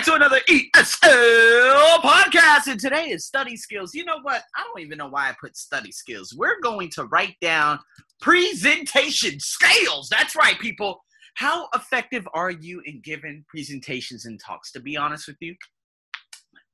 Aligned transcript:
back 0.00 0.06
to 0.06 0.14
another 0.14 0.40
ESL 0.48 1.96
podcast, 1.98 2.68
and 2.68 2.80
today 2.80 3.10
is 3.10 3.26
study 3.26 3.54
skills. 3.54 3.94
You 3.94 4.06
know 4.06 4.18
what? 4.22 4.42
I 4.56 4.62
don't 4.62 4.80
even 4.80 4.96
know 4.96 5.08
why 5.08 5.28
I 5.28 5.34
put 5.38 5.58
study 5.58 5.92
skills. 5.92 6.34
We're 6.34 6.58
going 6.62 6.88
to 6.92 7.04
write 7.04 7.36
down 7.42 7.80
presentation 8.22 9.38
scales. 9.40 10.08
That's 10.08 10.34
right, 10.34 10.58
people. 10.58 11.02
How 11.34 11.68
effective 11.74 12.26
are 12.32 12.50
you 12.50 12.80
in 12.86 13.02
giving 13.04 13.44
presentations 13.46 14.24
and 14.24 14.40
talks? 14.40 14.72
To 14.72 14.80
be 14.80 14.96
honest 14.96 15.26
with 15.26 15.36
you, 15.40 15.54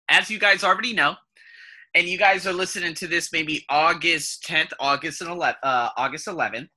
as 0.09 0.31
you 0.31 0.39
guys 0.39 0.63
already 0.63 0.93
know, 0.93 1.17
and 1.97 2.07
you 2.07 2.19
guys 2.19 2.47
are 2.47 2.53
listening 2.53 2.95
to 2.95 3.09
this 3.09 3.33
maybe 3.33 3.65
August 3.69 4.45
10th, 4.45 4.71
August 4.79 5.21
and 5.21 5.31
11th, 5.31 5.57
uh, 5.65 5.89
August 5.97 6.29
11th. 6.29 6.69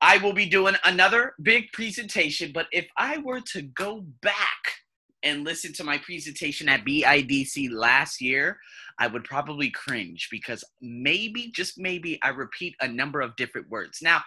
I 0.00 0.16
will 0.18 0.32
be 0.32 0.46
doing 0.46 0.74
another 0.84 1.34
big 1.42 1.70
presentation, 1.74 2.50
but 2.54 2.66
if 2.72 2.86
I 2.96 3.18
were 3.18 3.42
to 3.52 3.62
go 3.62 4.06
back 4.22 4.82
and 5.22 5.44
listen 5.44 5.72
to 5.74 5.84
my 5.84 5.98
presentation 5.98 6.68
at 6.68 6.84
BIDC 6.84 7.70
last 7.70 8.20
year, 8.20 8.58
I 8.98 9.06
would 9.06 9.24
probably 9.24 9.70
cringe 9.70 10.28
because 10.30 10.64
maybe, 10.80 11.50
just 11.54 11.74
maybe, 11.78 12.18
I 12.22 12.28
repeat 12.28 12.74
a 12.80 12.88
number 12.88 13.20
of 13.20 13.36
different 13.36 13.68
words. 13.70 13.98
Now, 14.02 14.22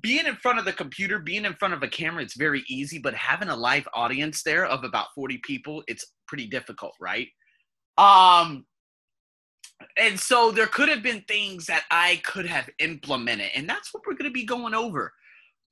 being 0.00 0.26
in 0.26 0.36
front 0.36 0.58
of 0.58 0.64
the 0.64 0.72
computer, 0.72 1.18
being 1.18 1.44
in 1.44 1.54
front 1.54 1.74
of 1.74 1.82
a 1.82 1.88
camera, 1.88 2.22
it's 2.22 2.36
very 2.36 2.64
easy, 2.68 2.98
but 2.98 3.14
having 3.14 3.48
a 3.48 3.56
live 3.56 3.86
audience 3.94 4.42
there 4.42 4.66
of 4.66 4.84
about 4.84 5.08
40 5.14 5.40
people, 5.44 5.82
it's 5.86 6.04
pretty 6.26 6.46
difficult, 6.46 6.92
right? 7.00 7.28
Um, 7.98 8.66
and 9.98 10.18
so 10.18 10.50
there 10.50 10.66
could 10.66 10.88
have 10.88 11.02
been 11.02 11.22
things 11.22 11.66
that 11.66 11.84
I 11.90 12.20
could 12.24 12.46
have 12.46 12.68
implemented, 12.78 13.50
and 13.54 13.68
that's 13.68 13.92
what 13.92 14.02
we're 14.06 14.14
going 14.14 14.30
to 14.30 14.34
be 14.34 14.44
going 14.44 14.74
over 14.74 15.12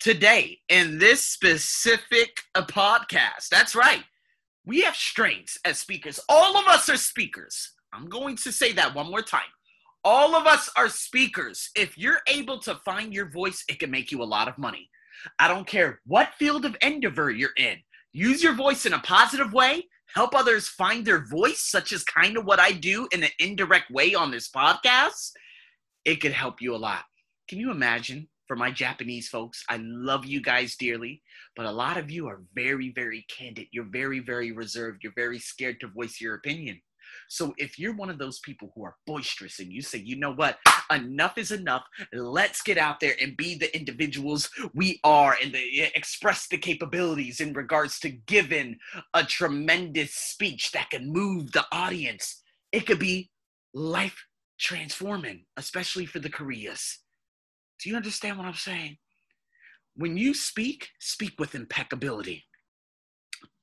today 0.01 0.59
in 0.69 0.99
this 0.99 1.25
specific 1.25 2.41
uh, 2.55 2.65
podcast. 2.67 3.49
That's 3.51 3.75
right. 3.75 4.05
We 4.67 4.81
have 4.83 4.97
strengths 4.97 5.59
as 5.65 5.79
speakers. 5.79 6.21
All 6.29 6.57
of 6.57 6.67
us 6.67 6.89
are 6.89 6.97
speakers. 6.97 7.73
I'm 7.93 8.09
going 8.09 8.37
to 8.39 8.53
say 8.53 8.73
that 8.73 8.95
one 8.95 9.11
more 9.11 9.23
time. 9.23 9.43
All 10.05 10.35
of 10.35 10.47
us 10.47 10.71
are 10.77 10.89
speakers. 10.89 11.71
If 11.77 11.97
you're 11.99 12.21
able 12.27 12.59
to 12.61 12.81
find 12.85 13.13
your 13.13 13.31
voice, 13.31 13.65
it 13.69 13.79
can 13.79 13.91
make 13.91 14.11
you 14.11 14.23
a 14.23 14.25
lot 14.25 14.49
of 14.49 14.59
money. 14.59 14.89
I 15.39 15.49
don't 15.49 15.67
care 15.67 16.01
what 16.07 16.35
field 16.39 16.65
of 16.65 16.77
endeavor 16.83 17.31
you're 17.31 17.51
in. 17.57 17.77
Use 18.13 18.43
your 18.43 18.55
voice 18.55 18.87
in 18.87 18.93
a 18.93 19.01
positive 19.01 19.53
way. 19.53 19.87
Help 20.15 20.35
others 20.35 20.69
find 20.69 21.05
their 21.05 21.27
voice, 21.27 21.61
such 21.61 21.93
as 21.93 22.05
kind 22.05 22.37
of 22.37 22.45
what 22.45 22.61
I 22.61 22.73
do 22.73 23.09
in 23.13 23.23
an 23.23 23.31
indirect 23.39 23.91
way 23.91 24.15
on 24.15 24.31
this 24.31 24.49
podcast. 24.49 25.33
It 26.05 26.21
could 26.21 26.33
help 26.33 26.61
you 26.61 26.75
a 26.75 26.79
lot. 26.79 27.05
Can 27.49 27.59
you 27.59 27.71
imagine 27.71 28.29
for 28.47 28.57
my 28.57 28.71
Japanese 28.71 29.29
folks. 29.29 29.65
I 29.69 29.79
love 29.83 30.25
you 30.25 30.41
guys 30.41 30.77
dearly, 30.77 31.23
but 31.57 31.67
a 31.67 31.73
lot 31.73 31.97
of 31.97 32.11
you 32.11 32.27
are 32.27 32.43
very, 32.55 32.91
very 32.91 33.27
candid. 33.29 33.69
You're 33.73 33.85
very, 33.85 34.21
very 34.21 34.53
reserved. 34.53 35.03
You're 35.03 35.13
very 35.15 35.39
scared 35.39 35.81
to 35.81 35.89
voice 35.89 36.21
your 36.21 36.35
opinion. 36.35 36.81
So 37.29 37.55
if 37.59 37.79
you're 37.79 37.95
one 37.95 38.11
of 38.11 38.19
those 38.19 38.41
people 38.41 38.73
who 38.75 38.85
are 38.85 38.97
boisterous 39.07 39.61
and 39.61 39.73
you 39.73 39.83
say, 39.83 39.99
you 39.99 40.17
know 40.17 40.33
what, 40.33 40.59
enough 40.91 41.39
is 41.39 41.53
enough, 41.53 41.85
let's 42.13 42.63
get 42.63 42.79
out 42.79 43.01
there 43.01 43.15
and 43.21 43.37
be 43.37 43.57
the 43.57 43.75
individuals 43.77 44.51
we 44.75 45.01
are 45.05 45.37
and 45.43 45.53
the, 45.53 45.83
express 45.95 46.49
the 46.49 46.59
capabilities 46.59 47.41
in 47.41 47.53
regards 47.53 47.99
to 48.01 48.11
giving 48.11 48.79
a 49.15 49.23
tremendous 49.25 50.15
speech 50.15 50.73
that 50.73 50.91
can 50.91 51.13
move 51.13 51.53
the 51.53 51.65
audience. 51.73 52.43
It 52.73 52.87
could 52.87 52.99
be 52.99 53.31
life 53.73 54.25
transforming, 54.59 55.45
especially 55.57 56.07
for 56.07 56.19
the 56.19 56.31
Koreas. 56.31 57.01
Do 57.83 57.91
you 57.91 57.97
understand 57.97 58.39
what 58.39 58.47
I'm 58.47 58.55
saying? 58.55 58.99
When 59.97 60.17
you 60.17 60.35
speak, 60.35 60.91
speak 60.99 61.35
with 61.39 61.55
impeccability. 61.55 62.45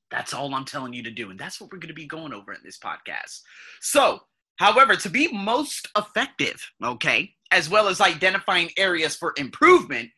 That's 0.09 0.33
all 0.33 0.53
I'm 0.53 0.65
telling 0.65 0.93
you 0.93 1.03
to 1.03 1.11
do. 1.11 1.29
And 1.29 1.39
that's 1.39 1.59
what 1.59 1.71
we're 1.71 1.79
going 1.79 1.89
to 1.89 1.93
be 1.93 2.05
going 2.05 2.33
over 2.33 2.53
in 2.53 2.59
this 2.63 2.77
podcast. 2.77 3.41
So, 3.79 4.21
however, 4.57 4.95
to 4.95 5.09
be 5.09 5.29
most 5.31 5.89
effective, 5.97 6.61
okay, 6.83 7.33
as 7.51 7.69
well 7.69 7.87
as 7.87 8.01
identifying 8.01 8.69
areas 8.77 9.15
for 9.15 9.33
improvement, 9.37 10.09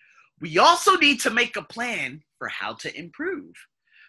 we 0.42 0.58
also 0.58 0.96
need 0.96 1.20
to 1.22 1.30
make 1.30 1.56
a 1.56 1.64
plan 1.64 2.22
for 2.38 2.48
how 2.48 2.74
to 2.74 2.98
improve. 2.98 3.54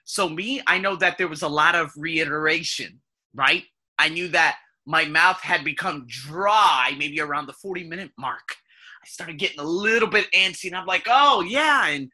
So, 0.05 0.29
me, 0.29 0.63
I 0.67 0.79
know 0.79 0.97
that 0.97 1.19
there 1.19 1.29
was 1.29 1.43
a 1.43 1.49
lot 1.49 1.75
of 1.75 1.93
reiteration, 1.97 3.01
right? 3.35 3.65
I 3.99 4.09
knew 4.09 4.29
that 4.29 4.59
my 4.87 5.05
mouth 5.05 5.41
had 5.41 5.65
become 5.65 6.07
dry 6.09 6.95
maybe 6.99 7.21
around 7.21 7.47
the 7.47 7.53
40 7.55 7.85
minute 7.85 8.11
mark. 8.19 8.57
I 9.05 9.07
started 9.07 9.39
getting 9.39 9.61
a 9.61 9.65
little 9.65 10.09
bit 10.09 10.33
antsy, 10.33 10.67
and 10.67 10.77
I'm 10.77 10.87
like, 10.87 11.07
oh 11.09 11.43
yeah, 11.43 11.89
and 11.89 12.09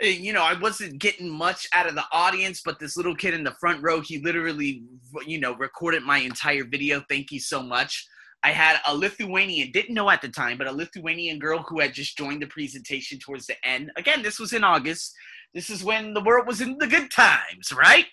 eh, 0.00 0.08
you 0.08 0.32
know, 0.32 0.42
I 0.42 0.58
wasn't 0.58 0.98
getting 0.98 1.30
much 1.30 1.68
out 1.72 1.86
of 1.86 1.94
the 1.94 2.04
audience, 2.10 2.62
but 2.64 2.80
this 2.80 2.96
little 2.96 3.14
kid 3.14 3.32
in 3.32 3.44
the 3.44 3.54
front 3.60 3.80
row, 3.80 4.00
he 4.00 4.18
literally, 4.18 4.82
you 5.24 5.38
know, 5.38 5.54
recorded 5.54 6.02
my 6.02 6.18
entire 6.18 6.64
video. 6.64 7.04
Thank 7.08 7.30
you 7.30 7.38
so 7.38 7.62
much. 7.62 8.04
I 8.42 8.50
had 8.50 8.80
a 8.88 8.96
Lithuanian, 8.96 9.70
didn't 9.70 9.94
know 9.94 10.10
at 10.10 10.20
the 10.20 10.28
time, 10.28 10.58
but 10.58 10.66
a 10.66 10.72
Lithuanian 10.72 11.38
girl 11.38 11.64
who 11.68 11.78
had 11.78 11.94
just 11.94 12.18
joined 12.18 12.42
the 12.42 12.48
presentation 12.48 13.20
towards 13.20 13.46
the 13.46 13.54
end. 13.64 13.92
Again, 13.96 14.20
this 14.20 14.40
was 14.40 14.52
in 14.52 14.64
August. 14.64 15.14
This 15.54 15.70
is 15.70 15.84
when 15.84 16.12
the 16.12 16.24
world 16.24 16.48
was 16.48 16.60
in 16.60 16.76
the 16.78 16.88
good 16.88 17.12
times, 17.12 17.72
right? 17.72 18.06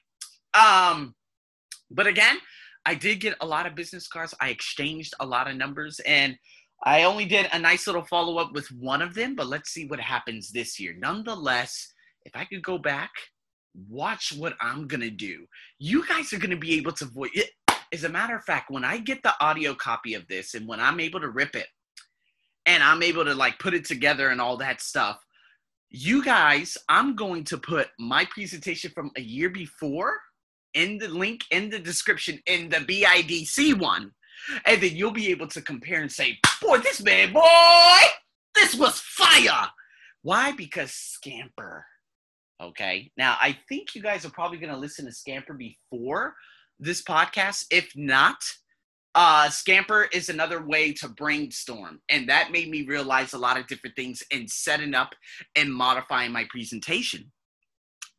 Um, 0.54 1.16
but 1.90 2.06
again, 2.06 2.38
I 2.86 2.94
did 2.94 3.22
get 3.22 3.38
a 3.42 3.46
lot 3.46 3.66
of 3.66 3.74
business 3.74 4.08
cards. 4.08 4.36
I 4.40 4.50
exchanged 4.50 5.16
a 5.20 5.26
lot 5.26 5.50
of 5.50 5.56
numbers, 5.56 6.00
and 6.06 6.38
I 6.84 7.04
only 7.04 7.26
did 7.26 7.50
a 7.52 7.60
nice 7.60 7.88
little 7.88 8.04
follow 8.04 8.38
up 8.38 8.54
with 8.54 8.72
one 8.72 9.02
of 9.02 9.14
them, 9.14 9.36
but 9.36 9.48
let's 9.48 9.72
see 9.72 9.86
what 9.86 10.00
happens 10.00 10.50
this 10.50 10.80
year. 10.80 10.96
Nonetheless, 10.98 11.94
if 12.26 12.36
I 12.36 12.46
could 12.46 12.64
go 12.64 12.78
back, 12.78 13.12
watch 13.90 14.34
what 14.38 14.54
I'm 14.62 14.88
going 14.88 15.02
to 15.02 15.10
do. 15.10 15.46
You 15.78 16.08
guys 16.08 16.32
are 16.32 16.40
going 16.40 16.50
to 16.52 16.58
be 16.58 16.78
able 16.78 16.94
to 16.94 17.06
voice 17.06 17.32
it. 17.34 17.50
As 17.92 18.04
a 18.04 18.10
matter 18.10 18.36
of 18.36 18.44
fact, 18.44 18.72
when 18.72 18.86
I 18.86 18.98
get 18.98 19.24
the 19.24 19.34
audio 19.42 19.74
copy 19.74 20.14
of 20.14 20.28
this 20.28 20.54
and 20.54 20.68
when 20.68 20.80
I'm 20.80 21.00
able 21.00 21.20
to 21.20 21.30
rip 21.30 21.56
it 21.56 21.68
and 22.66 22.84
I'm 22.84 23.04
able 23.04 23.26
to 23.26 23.34
like 23.34 23.60
put 23.60 23.74
it 23.74 23.86
together 23.86 24.30
and 24.30 24.40
all 24.40 24.58
that 24.58 24.80
stuff, 24.80 25.20
you 25.90 26.24
guys, 26.24 26.78
I'm 26.88 27.16
going 27.16 27.44
to 27.46 27.58
put 27.58 27.88
my 27.98 28.26
presentation 28.26 28.92
from 28.92 29.12
a 29.18 29.22
year 29.22 29.50
before 29.50 30.20
in 30.76 31.00
the 31.00 31.08
link 31.08 31.42
in 31.50 31.70
the 31.70 31.80
description 31.80 32.40
in 32.46 32.70
the 32.70 32.78
BIDC 32.78 33.80
one 33.80 34.12
and 34.66 34.82
then 34.82 34.96
you'll 34.96 35.12
be 35.12 35.30
able 35.30 35.48
to 35.48 35.62
compare 35.62 36.02
and 36.02 36.12
say, 36.12 36.38
boy, 36.62 36.80
this 36.80 37.02
man, 37.02 37.34
boy, 37.34 38.00
this 38.56 38.76
was 38.76 39.00
fire. 39.00 39.70
Why? 40.22 40.52
Because 40.52 40.92
Scamper. 40.92 41.86
Okay. 42.62 43.12
Now, 43.18 43.38
I 43.40 43.58
think 43.70 43.96
you 43.96 44.02
guys 44.02 44.26
are 44.26 44.32
probably 44.32 44.58
going 44.58 44.74
to 44.74 44.80
listen 44.80 45.06
to 45.06 45.14
Scamper 45.14 45.54
before 45.54 46.36
this 46.80 47.02
podcast. 47.02 47.66
If 47.72 47.92
not, 47.96 48.38
uh, 49.16 49.50
Scamper 49.50 50.10
is 50.14 50.30
another 50.30 50.66
way 50.66 50.94
to 50.94 51.08
brainstorm. 51.08 52.02
And 52.10 52.28
that 52.30 52.52
made 52.52 52.70
me 52.70 52.86
realize 52.86 53.34
a 53.34 53.38
lot 53.38 53.58
of 53.58 53.68
different 53.68 53.96
things 53.96 54.24
in 54.32 54.48
setting 54.48 54.94
up 54.94 55.14
and 55.56 55.74
modifying 55.74 56.32
my 56.32 56.46
presentation. 56.50 57.32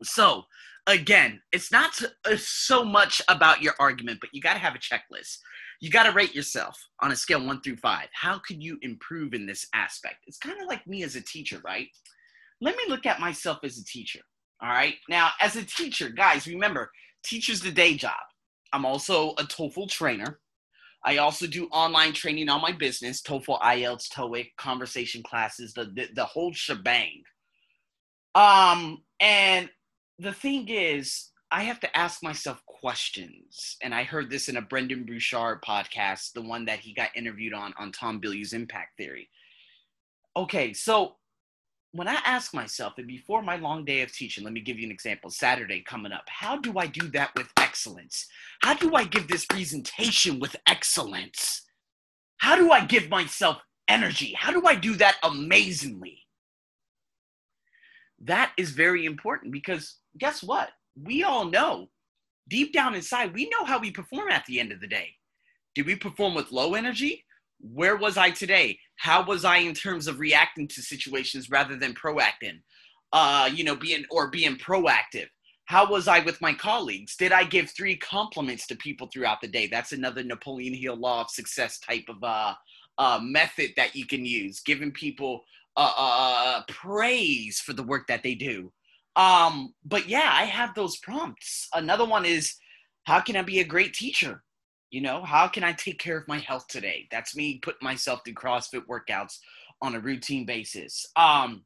So, 0.02 0.44
again, 0.86 1.42
it's 1.52 1.70
not 1.70 2.00
so 2.36 2.84
much 2.84 3.20
about 3.28 3.62
your 3.62 3.74
argument, 3.78 4.18
but 4.20 4.30
you 4.32 4.40
got 4.40 4.54
to 4.54 4.58
have 4.58 4.74
a 4.74 4.78
checklist 4.78 5.38
you 5.80 5.90
got 5.90 6.04
to 6.04 6.12
rate 6.12 6.34
yourself 6.34 6.78
on 7.00 7.10
a 7.10 7.16
scale 7.16 7.44
one 7.44 7.60
through 7.62 7.76
five. 7.76 8.08
How 8.12 8.38
could 8.46 8.62
you 8.62 8.78
improve 8.82 9.32
in 9.32 9.46
this 9.46 9.66
aspect? 9.74 10.24
It's 10.26 10.38
kind 10.38 10.60
of 10.60 10.68
like 10.68 10.86
me 10.86 11.02
as 11.02 11.16
a 11.16 11.22
teacher, 11.22 11.60
right? 11.64 11.88
Let 12.60 12.76
me 12.76 12.82
look 12.88 13.06
at 13.06 13.20
myself 13.20 13.58
as 13.64 13.78
a 13.78 13.84
teacher. 13.84 14.20
All 14.62 14.68
right. 14.68 14.94
Now, 15.08 15.30
as 15.40 15.56
a 15.56 15.64
teacher, 15.64 16.10
guys, 16.10 16.46
remember, 16.46 16.90
teacher's 17.24 17.62
the 17.62 17.70
day 17.70 17.94
job. 17.94 18.20
I'm 18.72 18.84
also 18.84 19.30
a 19.32 19.44
TOEFL 19.44 19.88
trainer. 19.88 20.38
I 21.02 21.16
also 21.16 21.46
do 21.46 21.66
online 21.68 22.12
training 22.12 22.50
on 22.50 22.60
my 22.60 22.72
business, 22.72 23.22
TOEFL, 23.22 23.60
IELTS, 23.62 24.12
TOEIC, 24.14 24.48
conversation 24.58 25.22
classes, 25.22 25.72
the, 25.72 25.86
the, 25.86 26.08
the 26.14 26.24
whole 26.26 26.52
shebang. 26.52 27.22
Um, 28.34 29.02
and 29.18 29.70
the 30.18 30.34
thing 30.34 30.68
is, 30.68 31.30
I 31.50 31.62
have 31.64 31.80
to 31.80 31.96
ask 31.96 32.22
myself 32.22 32.60
questions. 32.80 33.76
And 33.82 33.94
I 33.94 34.04
heard 34.04 34.30
this 34.30 34.48
in 34.48 34.56
a 34.56 34.62
Brendon 34.62 35.04
Burchard 35.04 35.62
podcast, 35.62 36.32
the 36.32 36.42
one 36.42 36.64
that 36.64 36.80
he 36.80 36.92
got 36.92 37.16
interviewed 37.16 37.52
on 37.52 37.74
on 37.78 37.92
Tom 37.92 38.20
Bilyeu's 38.20 38.52
Impact 38.52 38.96
Theory. 38.96 39.28
Okay, 40.36 40.72
so 40.72 41.16
when 41.92 42.08
I 42.08 42.18
ask 42.24 42.54
myself, 42.54 42.94
and 42.98 43.06
before 43.06 43.42
my 43.42 43.56
long 43.56 43.84
day 43.84 44.02
of 44.02 44.12
teaching, 44.12 44.44
let 44.44 44.52
me 44.52 44.60
give 44.60 44.78
you 44.78 44.86
an 44.86 44.92
example 44.92 45.30
Saturday 45.30 45.82
coming 45.82 46.12
up, 46.12 46.24
how 46.28 46.56
do 46.56 46.78
I 46.78 46.86
do 46.86 47.08
that 47.08 47.30
with 47.36 47.48
excellence? 47.56 48.26
How 48.62 48.74
do 48.74 48.94
I 48.94 49.04
give 49.04 49.28
this 49.28 49.44
presentation 49.44 50.38
with 50.38 50.56
excellence? 50.66 51.62
How 52.38 52.56
do 52.56 52.70
I 52.70 52.84
give 52.84 53.10
myself 53.10 53.60
energy? 53.88 54.34
How 54.38 54.52
do 54.52 54.66
I 54.66 54.74
do 54.74 54.94
that 54.96 55.16
amazingly? 55.22 56.22
That 58.20 58.52
is 58.56 58.70
very 58.70 59.04
important 59.04 59.52
because 59.52 59.96
guess 60.18 60.42
what? 60.42 60.70
we 60.96 61.22
all 61.22 61.44
know 61.44 61.88
deep 62.50 62.72
down 62.74 62.94
inside, 62.94 63.32
we 63.32 63.48
know 63.48 63.64
how 63.64 63.78
we 63.78 63.90
perform 63.90 64.28
at 64.30 64.44
the 64.44 64.60
end 64.60 64.72
of 64.72 64.80
the 64.80 64.86
day. 64.86 65.14
Did 65.74 65.86
we 65.86 65.94
perform 65.94 66.34
with 66.34 66.52
low 66.52 66.74
energy? 66.74 67.24
Where 67.60 67.96
was 67.96 68.18
I 68.18 68.30
today? 68.30 68.78
How 68.96 69.24
was 69.24 69.44
I 69.44 69.58
in 69.58 69.74
terms 69.74 70.06
of 70.06 70.18
reacting 70.18 70.68
to 70.68 70.82
situations 70.82 71.48
rather 71.48 71.76
than 71.76 71.94
proacting? 71.94 72.60
Uh, 73.12 73.48
you 73.52 73.64
know, 73.64 73.76
being 73.76 74.04
or 74.10 74.30
being 74.30 74.56
proactive. 74.56 75.28
How 75.64 75.88
was 75.88 76.08
I 76.08 76.18
with 76.20 76.40
my 76.40 76.52
colleagues? 76.52 77.16
Did 77.16 77.32
I 77.32 77.44
give 77.44 77.70
three 77.70 77.96
compliments 77.96 78.66
to 78.66 78.76
people 78.76 79.06
throughout 79.06 79.40
the 79.40 79.48
day? 79.48 79.68
That's 79.68 79.92
another 79.92 80.24
Napoleon 80.24 80.74
Hill 80.74 80.96
law 80.96 81.20
of 81.20 81.30
success 81.30 81.78
type 81.78 82.06
of 82.08 82.22
uh, 82.24 82.54
uh, 82.98 83.20
method 83.22 83.70
that 83.76 83.94
you 83.94 84.04
can 84.06 84.24
use, 84.24 84.60
giving 84.60 84.90
people 84.90 85.44
uh, 85.76 85.92
uh, 85.96 86.44
uh, 86.46 86.62
praise 86.68 87.60
for 87.60 87.72
the 87.72 87.82
work 87.82 88.06
that 88.08 88.22
they 88.22 88.34
do. 88.34 88.72
Um, 89.16 89.74
but 89.84 90.08
yeah, 90.08 90.30
I 90.32 90.44
have 90.44 90.74
those 90.74 90.98
prompts. 90.98 91.68
Another 91.74 92.04
one 92.04 92.24
is, 92.24 92.54
how 93.04 93.20
can 93.20 93.36
I 93.36 93.42
be 93.42 93.60
a 93.60 93.64
great 93.64 93.94
teacher? 93.94 94.42
You 94.90 95.00
know, 95.00 95.22
how 95.24 95.48
can 95.48 95.62
I 95.62 95.72
take 95.72 95.98
care 95.98 96.16
of 96.16 96.28
my 96.28 96.38
health 96.38 96.66
today? 96.68 97.06
That's 97.10 97.36
me 97.36 97.58
putting 97.62 97.84
myself 97.84 98.20
through 98.24 98.34
CrossFit 98.34 98.86
workouts 98.88 99.38
on 99.82 99.94
a 99.94 100.00
routine 100.00 100.44
basis. 100.46 101.06
Um, 101.16 101.64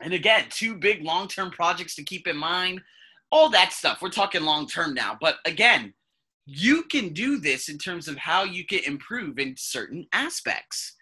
and 0.00 0.12
again, 0.12 0.44
two 0.48 0.76
big 0.76 1.04
long 1.04 1.28
term 1.28 1.50
projects 1.50 1.94
to 1.96 2.04
keep 2.04 2.26
in 2.26 2.36
mind, 2.36 2.80
all 3.30 3.50
that 3.50 3.72
stuff. 3.72 4.00
We're 4.00 4.10
talking 4.10 4.42
long 4.42 4.66
term 4.66 4.94
now. 4.94 5.16
But 5.20 5.36
again, 5.44 5.92
you 6.46 6.84
can 6.84 7.12
do 7.12 7.38
this 7.38 7.68
in 7.68 7.78
terms 7.78 8.08
of 8.08 8.16
how 8.16 8.44
you 8.44 8.64
can 8.64 8.80
improve 8.84 9.38
in 9.38 9.54
certain 9.56 10.06
aspects. 10.12 10.96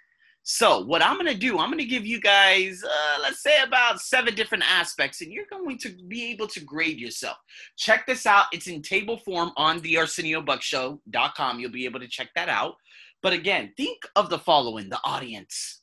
So, 0.51 0.81
what 0.81 1.03
I'm 1.03 1.19
going 1.19 1.31
to 1.31 1.39
do, 1.39 1.59
I'm 1.59 1.69
going 1.69 1.77
to 1.77 1.85
give 1.85 2.07
you 2.07 2.23
guys, 2.23 2.83
uh, 2.83 3.21
let's 3.21 3.43
say, 3.43 3.63
about 3.63 4.01
seven 4.01 4.35
different 4.35 4.65
aspects, 4.67 5.21
and 5.21 5.31
you're 5.31 5.45
going 5.51 5.77
to 5.77 5.91
be 6.09 6.31
able 6.31 6.47
to 6.47 6.61
grade 6.61 6.99
yourself. 6.99 7.37
Check 7.77 8.07
this 8.07 8.25
out. 8.25 8.47
It's 8.51 8.67
in 8.67 8.81
table 8.81 9.19
form 9.19 9.53
on 9.59 9.81
the 9.81 9.97
ArsenioBuckshow.com. 9.97 11.61
You'll 11.61 11.71
be 11.71 11.85
able 11.85 12.01
to 12.01 12.09
check 12.09 12.31
that 12.35 12.49
out. 12.49 12.77
But 13.23 13.35
again, 13.35 13.75
think 13.77 13.99
of 14.17 14.31
the 14.31 14.39
following 14.39 14.89
the 14.89 14.99
audience. 15.05 15.83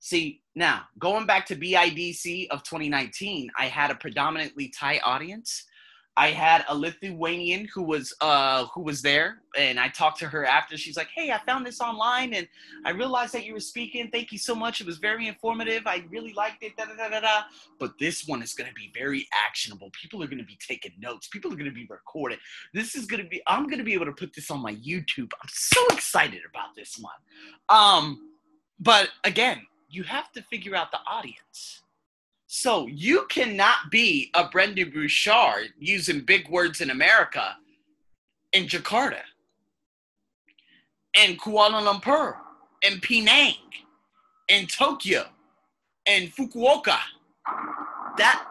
See, 0.00 0.42
now 0.56 0.86
going 0.98 1.24
back 1.24 1.46
to 1.46 1.54
BIDC 1.54 2.48
of 2.48 2.64
2019, 2.64 3.48
I 3.56 3.66
had 3.66 3.92
a 3.92 3.94
predominantly 3.94 4.72
Thai 4.76 4.98
audience. 5.04 5.66
I 6.16 6.30
had 6.32 6.64
a 6.68 6.76
Lithuanian 6.76 7.68
who 7.72 7.82
was 7.82 8.12
uh 8.20 8.66
who 8.66 8.82
was 8.82 9.00
there, 9.00 9.42
and 9.56 9.78
I 9.78 9.88
talked 9.88 10.18
to 10.20 10.26
her 10.26 10.44
after. 10.44 10.76
She's 10.76 10.96
like, 10.96 11.08
"Hey, 11.14 11.30
I 11.30 11.38
found 11.46 11.64
this 11.64 11.80
online, 11.80 12.34
and 12.34 12.48
I 12.84 12.90
realized 12.90 13.32
that 13.34 13.44
you 13.44 13.54
were 13.54 13.60
speaking. 13.60 14.10
Thank 14.10 14.32
you 14.32 14.38
so 14.38 14.54
much. 14.54 14.80
It 14.80 14.86
was 14.86 14.98
very 14.98 15.28
informative. 15.28 15.86
I 15.86 16.04
really 16.10 16.32
liked 16.34 16.62
it." 16.62 16.76
Da 16.76 16.84
da 16.86 17.08
da 17.08 17.20
da. 17.20 17.42
But 17.78 17.92
this 17.98 18.26
one 18.26 18.42
is 18.42 18.54
going 18.54 18.68
to 18.68 18.74
be 18.74 18.92
very 18.94 19.28
actionable. 19.32 19.90
People 20.00 20.22
are 20.22 20.26
going 20.26 20.38
to 20.38 20.44
be 20.44 20.58
taking 20.66 20.92
notes. 20.98 21.28
People 21.28 21.52
are 21.52 21.56
going 21.56 21.70
to 21.70 21.74
be 21.74 21.86
recording. 21.88 22.38
This 22.74 22.94
is 22.94 23.06
going 23.06 23.22
to 23.22 23.28
be. 23.28 23.40
I'm 23.46 23.64
going 23.66 23.78
to 23.78 23.84
be 23.84 23.94
able 23.94 24.06
to 24.06 24.12
put 24.12 24.34
this 24.34 24.50
on 24.50 24.60
my 24.60 24.74
YouTube. 24.74 25.30
I'm 25.40 25.48
so 25.48 25.80
excited 25.90 26.42
about 26.48 26.74
this 26.76 26.98
one. 26.98 27.14
Um, 27.68 28.30
but 28.80 29.10
again, 29.24 29.62
you 29.88 30.02
have 30.04 30.32
to 30.32 30.42
figure 30.42 30.74
out 30.74 30.90
the 30.90 31.00
audience. 31.06 31.82
So 32.52 32.88
you 32.88 33.26
cannot 33.30 33.92
be 33.92 34.28
a 34.34 34.48
Brendon 34.48 34.90
Burchard 34.90 35.68
using 35.78 36.22
big 36.22 36.48
words 36.48 36.80
in 36.80 36.90
America 36.90 37.56
in 38.52 38.64
Jakarta, 38.64 39.20
in 41.16 41.36
Kuala 41.36 41.80
Lumpur, 41.80 42.34
in 42.82 42.98
Penang, 42.98 43.54
in 44.48 44.66
Tokyo, 44.66 45.26
in 46.06 46.26
Fukuoka. 46.26 46.98
That 48.18 48.44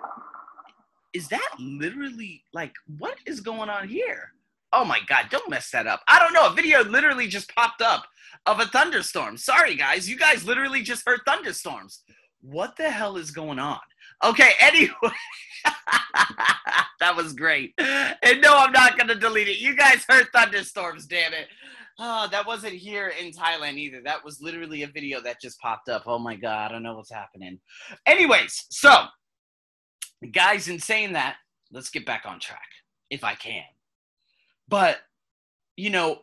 is 1.12 1.28
that 1.28 1.50
literally 1.60 2.42
like 2.54 2.72
what 3.00 3.18
is 3.25 3.42
going 3.42 3.69
on 3.69 3.90
here? 3.90 4.31
Oh 4.72 4.86
my 4.86 5.00
god, 5.10 5.25
don't 5.30 5.50
mess 5.50 5.72
that 5.72 5.88
up. 5.88 6.04
I 6.07 6.19
don't 6.19 6.31
know. 6.31 6.48
A 6.48 6.54
video 6.54 6.86
literally 6.86 7.28
just 7.28 7.54
popped 7.54 7.81
up 7.81 8.06
of 8.46 8.62
a 8.62 8.66
thunderstorm. 8.68 9.36
Sorry 9.36 9.75
guys, 9.75 10.10
you 10.10 10.18
guys 10.18 10.46
literally 10.46 10.84
just 10.84 11.06
heard 11.06 11.19
thunderstorms. 11.25 12.04
What 12.41 12.75
the 12.77 12.89
hell 12.89 13.18
is 13.18 13.31
going 13.31 13.59
on? 13.59 13.80
Okay, 14.24 14.51
anyway. 14.62 14.94
that 17.00 17.15
was 17.15 17.33
great. 17.33 17.74
And 17.77 18.41
no, 18.41 18.57
I'm 18.57 18.71
not 18.71 18.97
going 18.97 19.07
to 19.07 19.15
delete 19.15 19.47
it. 19.47 19.59
You 19.59 19.75
guys 19.75 20.06
heard 20.07 20.27
thunderstorms, 20.33 21.06
damn 21.06 21.33
it. 21.33 21.47
Oh, 22.01 22.30
that 22.31 22.47
wasn't 22.47 22.74
here 22.74 23.12
in 23.19 23.31
Thailand 23.31 23.74
either. 23.74 24.01
That 24.01 24.24
was 24.24 24.41
literally 24.41 24.83
a 24.83 24.88
video 24.88 25.21
that 25.21 25.41
just 25.41 25.59
popped 25.59 25.89
up. 25.89 26.03
Oh 26.06 26.18
my 26.18 26.36
God, 26.36 26.69
I 26.69 26.71
don't 26.71 26.83
know 26.83 26.95
what's 26.95 27.12
happening. 27.12 27.59
Anyways, 28.06 28.68
so, 28.69 29.06
guys, 30.31 30.69
in 30.69 30.80
saying 30.80 31.13
that, 31.13 31.36
let's 31.71 31.89
get 31.89 32.06
back 32.06 32.24
on 32.25 32.39
track 32.39 32.68
if 33.09 33.25
I 33.25 33.36
can. 33.36 33.63
But, 34.69 35.00
you 35.75 35.89
know, 35.89 36.21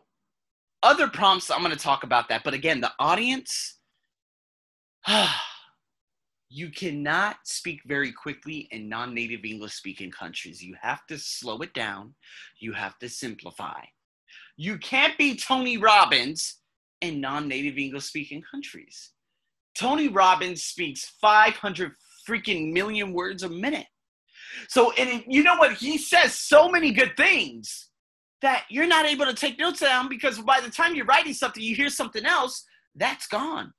other 0.81 1.07
prompts, 1.07 1.51
I'm 1.51 1.59
going 1.61 1.71
to 1.71 1.77
talk 1.77 2.03
about 2.03 2.29
that. 2.29 2.43
But 2.43 2.53
again, 2.53 2.81
the 2.81 2.91
audience. 2.99 3.75
Ah, 5.09 5.41
you 6.49 6.69
cannot 6.69 7.37
speak 7.43 7.81
very 7.85 8.11
quickly 8.11 8.67
in 8.71 8.87
non-native 8.87 9.43
english 9.43 9.73
speaking 9.73 10.11
countries. 10.11 10.61
You 10.61 10.75
have 10.81 11.05
to 11.07 11.17
slow 11.17 11.57
it 11.59 11.73
down. 11.73 12.13
You 12.59 12.73
have 12.73 12.97
to 12.99 13.09
simplify. 13.09 13.81
You 14.55 14.77
can't 14.77 15.17
be 15.17 15.35
tony 15.35 15.77
robbins 15.77 16.59
in 17.01 17.19
non-native 17.19 17.77
english 17.77 18.05
speaking 18.05 18.41
countries. 18.49 19.11
Tony 19.77 20.07
robbins 20.07 20.63
speaks 20.63 21.13
500 21.21 21.91
freaking 22.27 22.71
million 22.71 23.13
words 23.13 23.43
a 23.43 23.49
minute. 23.49 23.87
So 24.69 24.91
and 24.93 25.23
you 25.27 25.43
know 25.43 25.57
what? 25.57 25.73
He 25.73 25.97
says 25.97 26.33
so 26.33 26.69
many 26.69 26.91
good 26.91 27.15
things 27.17 27.89
that 28.41 28.65
you're 28.69 28.87
not 28.87 29.05
able 29.05 29.25
to 29.25 29.33
take 29.33 29.59
notes 29.59 29.81
down 29.81 30.07
because 30.07 30.39
by 30.39 30.61
the 30.61 30.69
time 30.69 30.95
you're 30.95 31.05
writing 31.05 31.33
something 31.33 31.61
you 31.61 31.75
hear 31.75 31.89
something 31.89 32.25
else 32.25 32.63
that's 32.95 33.27
gone 33.27 33.73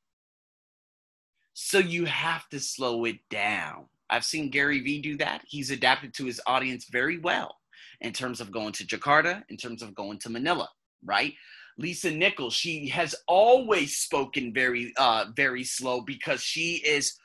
so 1.61 1.79
you 1.81 2.05
have 2.05 2.49
to 2.51 2.61
slow 2.61 3.05
it 3.05 3.19
down. 3.31 3.87
I've 4.09 4.25
seen 4.25 4.49
Gary 4.49 4.79
Vee 4.79 5.03
do 5.03 5.17
that. 5.17 5.43
He's 5.45 5.73
adapted 5.73 6.15
to 6.15 6.25
his 6.25 6.41
audience 6.47 6.87
very 6.89 7.19
well 7.19 7.57
in 8.01 8.13
terms 8.13 8.41
of 8.41 8.53
going 8.53 8.71
to 8.75 8.87
Jakarta, 8.87 9.43
in 9.49 9.57
terms 9.57 9.83
of 9.83 9.93
going 9.93 10.21
to 10.21 10.31
Manila, 10.31 10.69
right? 11.05 11.35
Lisa 11.77 12.13
Nichols, 12.13 12.55
she 12.55 12.87
has 12.91 13.13
always 13.27 13.97
spoken 13.97 14.55
very, 14.55 14.93
uh, 14.99 15.25
very 15.35 15.65
slow 15.65 16.01
because 16.01 16.41
she 16.41 16.75
is 16.87 17.19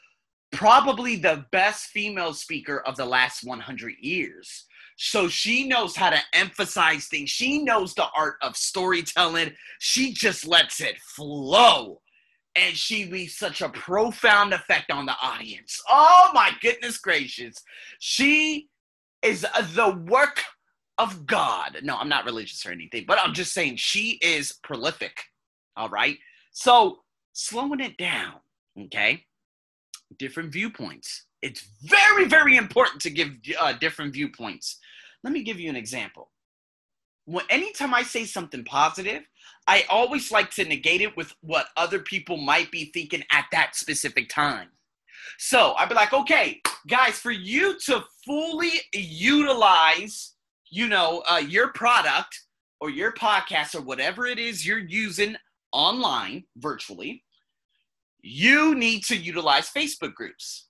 probably 0.52 1.16
the 1.16 1.46
best 1.52 1.90
female 1.90 2.34
speaker 2.34 2.80
of 2.88 2.98
the 2.98 3.06
last 3.06 3.44
100 3.44 3.94
years. 4.00 4.66
So 4.98 5.28
she 5.28 5.68
knows 5.68 5.96
how 5.96 6.10
to 6.10 6.20
emphasize 6.34 7.06
things. 7.06 7.30
She 7.30 7.62
knows 7.62 7.94
the 7.94 8.08
art 8.18 8.38
of 8.42 8.58
storytelling. 8.58 9.52
She 9.80 10.12
just 10.12 10.48
lets 10.48 10.82
it 10.82 10.98
flow 11.16 12.00
and 12.56 12.76
she 12.76 13.06
leaves 13.06 13.36
such 13.36 13.62
a 13.62 13.70
profound 13.70 14.54
effect 14.54 14.92
on 14.92 15.06
the 15.06 15.16
audience. 15.22 15.82
Oh 15.90 16.30
my 16.34 16.52
goodness 16.62 16.98
gracious. 16.98 17.56
She 18.00 18.70
is 19.22 19.46
the 19.74 20.06
work 20.08 20.44
of 20.98 21.26
God. 21.26 21.80
No, 21.82 21.98
I'm 21.98 22.10
not 22.10 22.26
religious 22.26 22.66
or 22.66 22.72
anything, 22.72 23.06
but 23.08 23.20
I'm 23.20 23.34
just 23.34 23.54
saying 23.54 23.78
she 23.78 24.20
is 24.22 24.54
prolific. 24.64 25.18
All 25.76 25.90
right. 25.90 26.18
So 26.52 27.00
slowing 27.34 27.80
it 27.80 27.98
down, 27.98 28.36
okay? 28.80 29.24
Different 30.20 30.52
viewpoints. 30.52 31.26
It's 31.42 31.68
very, 31.82 32.26
very 32.26 32.58
important 32.58 33.02
to 33.02 33.10
give 33.10 33.30
uh, 33.60 33.74
different 33.74 34.14
viewpoints. 34.14 34.78
Let 35.24 35.34
me 35.34 35.42
give 35.44 35.60
you 35.60 35.70
an 35.70 35.76
example. 35.76 36.30
When 37.26 37.46
anytime 37.50 37.94
I 37.94 38.04
say 38.04 38.26
something 38.26 38.64
positive, 38.64 39.24
I 39.68 39.86
always 39.90 40.32
like 40.32 40.52
to 40.52 40.66
negate 40.66 41.02
it 41.02 41.16
with 41.16 41.34
what 41.42 41.68
other 41.78 42.00
people 42.00 42.38
might 42.38 42.70
be 42.72 42.92
thinking 42.94 43.24
at 43.32 43.46
that 43.52 43.76
specific 43.76 44.30
time. 44.30 44.70
So 45.40 45.74
I'd 45.78 45.90
be 45.90 45.96
like, 45.96 46.14
okay, 46.14 46.62
guys, 46.88 47.18
for 47.18 47.32
you 47.32 47.80
to 47.86 48.04
fully 48.26 48.72
utilize, 48.94 50.34
you 50.70 50.88
know, 50.88 51.24
uh, 51.30 51.38
your 51.38 51.72
product 51.72 52.42
or 52.82 52.90
your 52.90 53.14
podcast 53.14 53.76
or 53.76 53.82
whatever 53.82 54.26
it 54.26 54.38
is 54.38 54.68
you're 54.68 54.78
using 54.80 55.38
online 55.72 56.44
virtually, 56.58 57.24
you 58.22 58.76
need 58.76 59.04
to 59.06 59.16
utilize 59.16 59.70
Facebook 59.70 60.14
groups. 60.14 60.68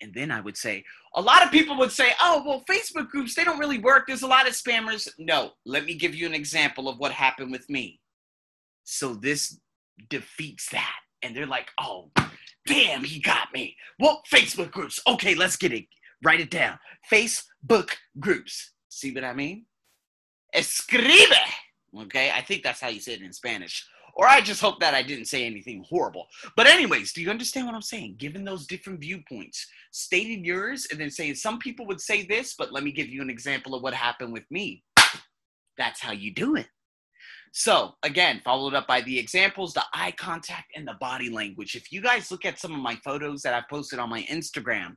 And 0.00 0.12
then 0.12 0.30
I 0.30 0.40
would 0.40 0.56
say, 0.56 0.84
a 1.14 1.20
lot 1.20 1.44
of 1.44 1.50
people 1.50 1.76
would 1.78 1.92
say, 1.92 2.10
oh, 2.20 2.42
well, 2.46 2.64
Facebook 2.68 3.08
groups, 3.08 3.34
they 3.34 3.44
don't 3.44 3.58
really 3.58 3.78
work. 3.78 4.06
There's 4.06 4.22
a 4.22 4.26
lot 4.26 4.46
of 4.46 4.52
spammers. 4.52 5.08
No, 5.18 5.52
let 5.64 5.84
me 5.84 5.94
give 5.94 6.14
you 6.14 6.26
an 6.26 6.34
example 6.34 6.88
of 6.88 6.98
what 6.98 7.12
happened 7.12 7.50
with 7.50 7.68
me. 7.70 8.00
So 8.84 9.14
this 9.14 9.58
defeats 10.10 10.68
that. 10.70 10.94
And 11.22 11.34
they're 11.34 11.46
like, 11.46 11.70
oh, 11.80 12.10
damn, 12.66 13.04
he 13.04 13.20
got 13.20 13.48
me. 13.54 13.74
Well, 13.98 14.22
Facebook 14.30 14.70
groups. 14.70 15.00
Okay, 15.06 15.34
let's 15.34 15.56
get 15.56 15.72
it. 15.72 15.86
Write 16.22 16.40
it 16.40 16.50
down. 16.50 16.78
Facebook 17.10 17.92
groups. 18.20 18.72
See 18.88 19.12
what 19.12 19.24
I 19.24 19.32
mean? 19.32 19.66
Escribe. 20.54 21.36
Okay, 21.98 22.30
I 22.30 22.42
think 22.42 22.62
that's 22.62 22.80
how 22.80 22.88
you 22.88 23.00
say 23.00 23.14
it 23.14 23.22
in 23.22 23.32
Spanish. 23.32 23.86
Or 24.16 24.26
I 24.26 24.40
just 24.40 24.62
hope 24.62 24.80
that 24.80 24.94
I 24.94 25.02
didn't 25.02 25.26
say 25.26 25.44
anything 25.44 25.84
horrible. 25.86 26.26
But, 26.56 26.66
anyways, 26.66 27.12
do 27.12 27.20
you 27.20 27.28
understand 27.28 27.66
what 27.66 27.74
I'm 27.74 27.82
saying? 27.82 28.16
Given 28.18 28.44
those 28.44 28.66
different 28.66 29.00
viewpoints, 29.00 29.66
stating 29.92 30.42
yours 30.42 30.86
and 30.90 30.98
then 30.98 31.10
saying 31.10 31.34
some 31.34 31.58
people 31.58 31.86
would 31.86 32.00
say 32.00 32.24
this, 32.24 32.54
but 32.58 32.72
let 32.72 32.82
me 32.82 32.92
give 32.92 33.08
you 33.08 33.20
an 33.20 33.28
example 33.28 33.74
of 33.74 33.82
what 33.82 33.92
happened 33.92 34.32
with 34.32 34.50
me. 34.50 34.82
That's 35.76 36.00
how 36.00 36.12
you 36.12 36.32
do 36.32 36.56
it. 36.56 36.66
So, 37.52 37.92
again, 38.02 38.40
followed 38.42 38.74
up 38.74 38.86
by 38.86 39.02
the 39.02 39.18
examples, 39.18 39.74
the 39.74 39.84
eye 39.92 40.12
contact, 40.12 40.72
and 40.74 40.88
the 40.88 40.96
body 41.00 41.28
language. 41.28 41.74
If 41.74 41.92
you 41.92 42.00
guys 42.00 42.30
look 42.30 42.46
at 42.46 42.58
some 42.58 42.72
of 42.72 42.80
my 42.80 42.96
photos 43.04 43.42
that 43.42 43.54
I 43.54 43.62
posted 43.68 43.98
on 43.98 44.08
my 44.08 44.22
Instagram, 44.24 44.96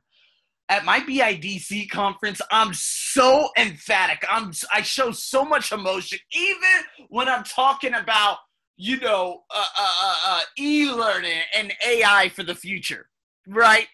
at 0.70 0.84
my 0.84 1.00
BIDC 1.00 1.90
conference, 1.90 2.40
I'm 2.50 2.72
so 2.72 3.48
emphatic. 3.58 4.24
I'm 4.30 4.52
I 4.72 4.82
show 4.82 5.10
so 5.10 5.44
much 5.44 5.72
emotion, 5.72 6.18
even 6.32 6.84
when 7.08 7.28
I'm 7.28 7.44
talking 7.44 7.94
about 7.94 8.38
you 8.80 8.98
know 8.98 9.42
uh, 9.54 9.66
uh, 9.78 9.92
uh, 10.02 10.14
uh 10.26 10.40
e-learning 10.58 11.42
and 11.54 11.70
AI 11.86 12.30
for 12.30 12.42
the 12.42 12.54
future, 12.54 13.06
right? 13.46 13.86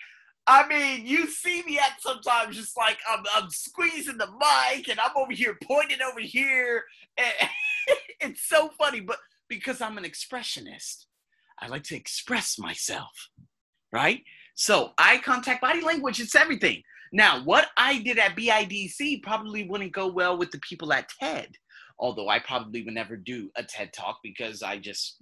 I 0.46 0.66
mean, 0.68 1.04
you 1.04 1.26
see 1.26 1.64
me 1.64 1.76
at 1.78 2.00
sometimes 2.00 2.54
just 2.54 2.76
like 2.76 2.98
I'm, 3.10 3.24
I'm 3.34 3.50
squeezing 3.50 4.16
the 4.16 4.28
mic 4.28 4.88
and 4.88 5.00
I'm 5.00 5.10
over 5.16 5.32
here 5.32 5.58
pointing 5.62 6.02
over 6.02 6.20
here. 6.20 6.84
And 8.20 8.32
it's 8.32 8.48
so 8.48 8.70
funny, 8.76 8.98
but 8.98 9.18
because 9.48 9.80
I'm 9.80 9.96
an 9.96 10.02
expressionist, 10.02 11.04
I 11.60 11.68
like 11.68 11.84
to 11.84 11.96
express 11.96 12.58
myself, 12.58 13.12
right? 13.92 14.22
So 14.56 14.90
eye 14.98 15.20
contact, 15.24 15.60
body 15.60 15.82
language, 15.82 16.18
it's 16.18 16.34
everything. 16.34 16.82
Now, 17.12 17.44
what 17.44 17.68
I 17.76 18.00
did 18.00 18.18
at 18.18 18.34
BIDC 18.36 19.22
probably 19.22 19.68
wouldn't 19.68 19.92
go 19.92 20.08
well 20.08 20.36
with 20.36 20.50
the 20.50 20.58
people 20.58 20.92
at 20.92 21.08
TED. 21.20 21.52
Although 21.98 22.28
I 22.28 22.38
probably 22.38 22.82
would 22.82 22.94
never 22.94 23.16
do 23.16 23.50
a 23.56 23.62
TED 23.62 23.92
talk 23.92 24.18
because 24.22 24.62
I 24.62 24.78
just, 24.78 25.16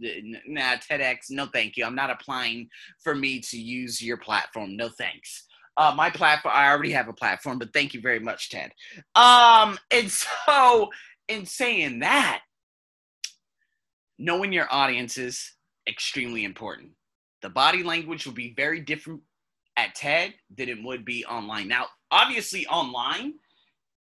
nah, 0.46 0.76
TEDx, 0.76 1.30
no 1.30 1.46
thank 1.46 1.76
you. 1.76 1.84
I'm 1.84 1.94
not 1.94 2.10
applying 2.10 2.68
for 3.02 3.14
me 3.14 3.40
to 3.40 3.56
use 3.56 4.02
your 4.02 4.16
platform. 4.16 4.76
No 4.76 4.88
thanks. 4.88 5.46
Uh, 5.76 5.92
my 5.96 6.10
platform, 6.10 6.54
I 6.56 6.70
already 6.70 6.92
have 6.92 7.08
a 7.08 7.12
platform, 7.12 7.58
but 7.58 7.72
thank 7.72 7.94
you 7.94 8.00
very 8.00 8.20
much, 8.20 8.50
Ted. 8.50 8.72
Um, 9.14 9.78
and 9.90 10.10
so, 10.46 10.90
in 11.28 11.46
saying 11.46 12.00
that, 12.00 12.42
knowing 14.18 14.52
your 14.52 14.72
audience 14.72 15.18
is 15.18 15.52
extremely 15.88 16.44
important. 16.44 16.90
The 17.42 17.50
body 17.50 17.82
language 17.82 18.26
will 18.26 18.32
be 18.32 18.54
very 18.56 18.80
different 18.80 19.20
at 19.76 19.94
TED 19.94 20.34
than 20.56 20.68
it 20.68 20.82
would 20.82 21.04
be 21.04 21.24
online. 21.24 21.68
Now, 21.68 21.86
obviously, 22.10 22.66
online, 22.66 23.34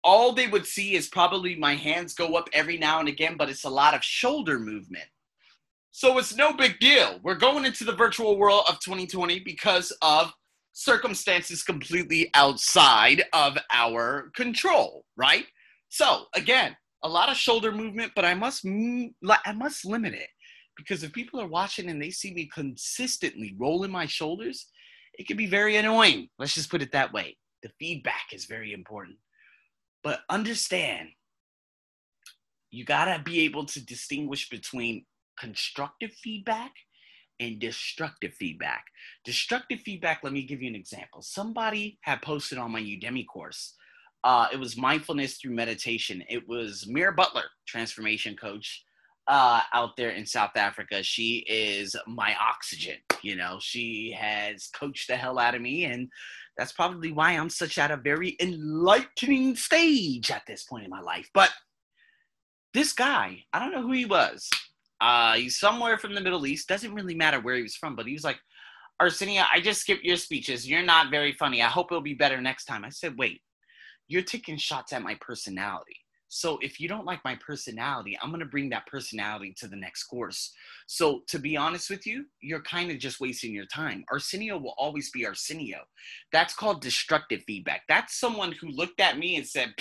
all 0.05 0.33
they 0.33 0.47
would 0.47 0.67
see 0.67 0.95
is 0.95 1.09
probably 1.09 1.57
my 1.57 1.75
hands 1.75 2.15
go 2.15 2.35
up 2.35 2.49
every 2.53 2.79
now 2.79 3.01
and 3.01 3.09
again, 3.09 3.37
but 3.37 3.49
it's 3.49 3.65
a 3.65 3.71
lot 3.71 3.95
of 3.95 4.05
shoulder 4.05 4.59
movement. 4.59 5.09
So 5.91 6.19
it's 6.19 6.37
no 6.37 6.53
big 6.53 6.79
deal. 6.79 7.19
We're 7.23 7.35
going 7.35 7.65
into 7.65 7.85
the 7.85 7.95
virtual 7.95 8.39
world 8.39 8.65
of 8.69 8.79
2020 8.81 9.41
because 9.41 9.93
of 10.03 10.33
circumstances 10.73 11.65
completely 11.65 12.31
outside 12.35 13.25
of 13.33 13.59
our 13.73 14.31
control, 14.37 15.05
right? 15.17 15.47
So 15.89 16.27
again, 16.35 16.77
a 17.03 17.09
lot 17.09 17.31
of 17.31 17.37
shoulder 17.37 17.73
movement, 17.73 18.13
but 18.15 18.25
I 18.25 18.35
must 18.35 18.65
I 18.65 19.53
must 19.55 19.85
limit 19.85 20.15
it 20.15 20.29
because 20.77 21.03
if 21.03 21.13
people 21.13 21.41
are 21.41 21.49
watching 21.49 21.89
and 21.89 22.01
they 22.01 22.11
see 22.11 22.33
me 22.33 22.49
consistently 22.55 23.57
rolling 23.59 23.91
my 23.91 24.07
shoulders, 24.07 24.69
it 25.15 25.27
can 25.27 25.37
be 25.37 25.47
very 25.47 25.77
annoying. 25.77 26.29
Let's 26.39 26.55
just 26.55 26.71
put 26.71 26.83
it 26.83 26.93
that 26.93 27.13
way. 27.13 27.37
The 27.63 27.71
feedback 27.81 28.27
is 28.33 28.45
very 28.45 28.73
important. 28.73 29.17
But 30.03 30.21
understand, 30.31 31.09
you 32.71 32.85
got 32.85 33.07
to 33.07 33.23
be 33.23 33.41
able 33.41 33.65
to 33.67 33.85
distinguish 33.85 34.49
between 34.49 35.05
constructive 35.39 36.13
feedback 36.13 36.73
and 37.41 37.59
destructive 37.59 38.35
feedback. 38.35 38.85
Destructive 39.25 39.81
feedback, 39.81 40.21
let 40.23 40.33
me 40.33 40.43
give 40.43 40.61
you 40.61 40.69
an 40.69 40.75
example. 40.75 41.23
Somebody 41.23 41.99
had 42.03 42.23
posted 42.23 42.59
on 42.59 42.73
my 42.73 42.81
Udemy 42.81 43.27
course. 43.27 43.75
Uh, 44.25 44.49
it 44.53 44.59
was 44.59 44.77
mindfulness 44.77 45.37
through 45.37 45.55
meditation. 45.55 46.23
It 46.29 46.49
was 46.49 46.87
Mira 46.89 47.13
Butler, 47.13 47.45
transformation 47.67 48.37
coach 48.37 48.85
uh, 49.29 49.61
out 49.75 49.97
there 49.97 50.11
in 50.11 50.27
South 50.27 50.57
Africa. 50.57 51.03
She 51.03 51.45
is 51.49 51.95
my 52.07 52.35
oxygen. 52.41 52.97
You 53.23 53.37
know, 53.37 53.59
she 53.61 54.17
has 54.19 54.69
coached 54.69 55.09
the 55.09 55.17
hell 55.17 55.39
out 55.39 55.55
of 55.55 55.61
me, 55.61 55.85
and 55.85 56.09
that's 56.57 56.73
probably 56.73 57.13
why 57.13 57.33
I'm 57.33 57.51
such 57.51 57.79
at 57.79 57.91
a 57.91 57.97
very 57.97 58.37
enlightening 58.41 59.55
stage 59.55 60.31
at 60.31 60.43
this 60.47 60.65
point 60.65 60.85
in 60.85 60.91
my 60.91 61.01
life. 61.01 61.29
But 61.35 61.51
this 62.75 62.93
guy, 62.93 63.45
I 63.53 63.59
don't 63.59 63.73
know 63.73 63.83
who 63.83 63.93
he 63.93 64.07
was. 64.07 64.49
Uh, 65.01 65.35
he's 65.35 65.61
somewhere 65.61 65.99
from 65.99 66.15
the 66.15 66.21
Middle 66.21 66.47
East. 66.47 66.69
Doesn't 66.69 66.95
really 66.95 67.15
matter 67.15 67.41
where 67.41 67.55
he 67.55 67.63
was 67.63 67.77
from, 67.77 67.95
but 67.95 68.07
he 68.07 68.15
was 68.15 68.25
like, 68.25 68.39
Arsenio, 69.01 69.45
I 69.53 69.61
just 69.61 69.83
skipped 69.83 70.05
your 70.05 70.17
speeches. 70.17 70.69
You're 70.69 70.83
not 70.83 71.11
very 71.11 71.33
funny. 71.33 71.63
I 71.63 71.69
hope 71.69 71.93
it'll 71.93 72.03
be 72.03 72.15
better 72.15 72.41
next 72.41 72.65
time. 72.65 72.85
I 72.85 72.89
said, 72.89 73.17
wait, 73.17 73.43
you're 74.09 74.23
taking 74.23 74.57
shots 74.57 74.93
at 74.93 75.03
my 75.03 75.17
personality. 75.21 75.97
So 76.29 76.59
if 76.61 76.79
you 76.79 76.89
don't 76.89 77.07
like 77.07 77.25
my 77.25 77.37
personality, 77.37 78.19
I'm 78.21 78.29
going 78.31 78.41
to 78.41 78.47
bring 78.47 78.69
that 78.71 78.87
personality 78.87 79.55
to 79.59 79.67
the 79.67 79.77
next 79.77 80.05
course. 80.05 80.53
So 80.87 81.23
to 81.29 81.39
be 81.39 81.57
honest 81.57 81.89
with 81.89 82.07
you, 82.07 82.27
you're 82.41 82.63
kind 82.63 82.91
of 82.91 82.99
just 82.99 83.21
wasting 83.21 83.55
your 83.55 83.67
time. 83.67 84.05
Arsenio 84.13 84.59
will 84.59 84.75
always 84.77 85.11
be 85.11 85.27
Arsenio. 85.27 85.79
That's 86.31 86.55
called 86.55 86.83
destructive 86.83 87.43
feedback. 87.47 87.83
That's 87.89 88.21
someone 88.21 88.53
who 88.53 88.69
looked 88.69 89.01
at 89.01 89.19
me 89.19 89.37
and 89.37 89.47
said, 89.47 89.73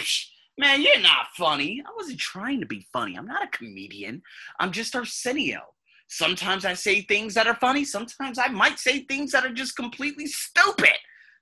man, 0.58 0.82
you're 0.82 1.02
not 1.02 1.28
funny. 1.36 1.84
I 1.86 1.92
wasn't 1.98 2.20
trying 2.20 2.62
to 2.62 2.66
be 2.66 2.88
funny. 2.94 3.16
I'm 3.18 3.28
not 3.28 3.44
a 3.44 3.58
comedian. 3.58 4.22
I'm 4.60 4.72
just 4.72 4.96
Arsenio. 4.96 5.62
Sometimes 6.10 6.64
I 6.64 6.74
say 6.74 7.02
things 7.02 7.34
that 7.34 7.48
are 7.48 7.56
funny. 7.56 7.84
Sometimes 7.84 8.40
I 8.40 8.48
might 8.48 8.80
say 8.80 9.00
things 9.00 9.34
that 9.34 9.46
are 9.46 9.54
just 9.54 9.76
completely 9.76 10.28
stupid. 10.28 10.96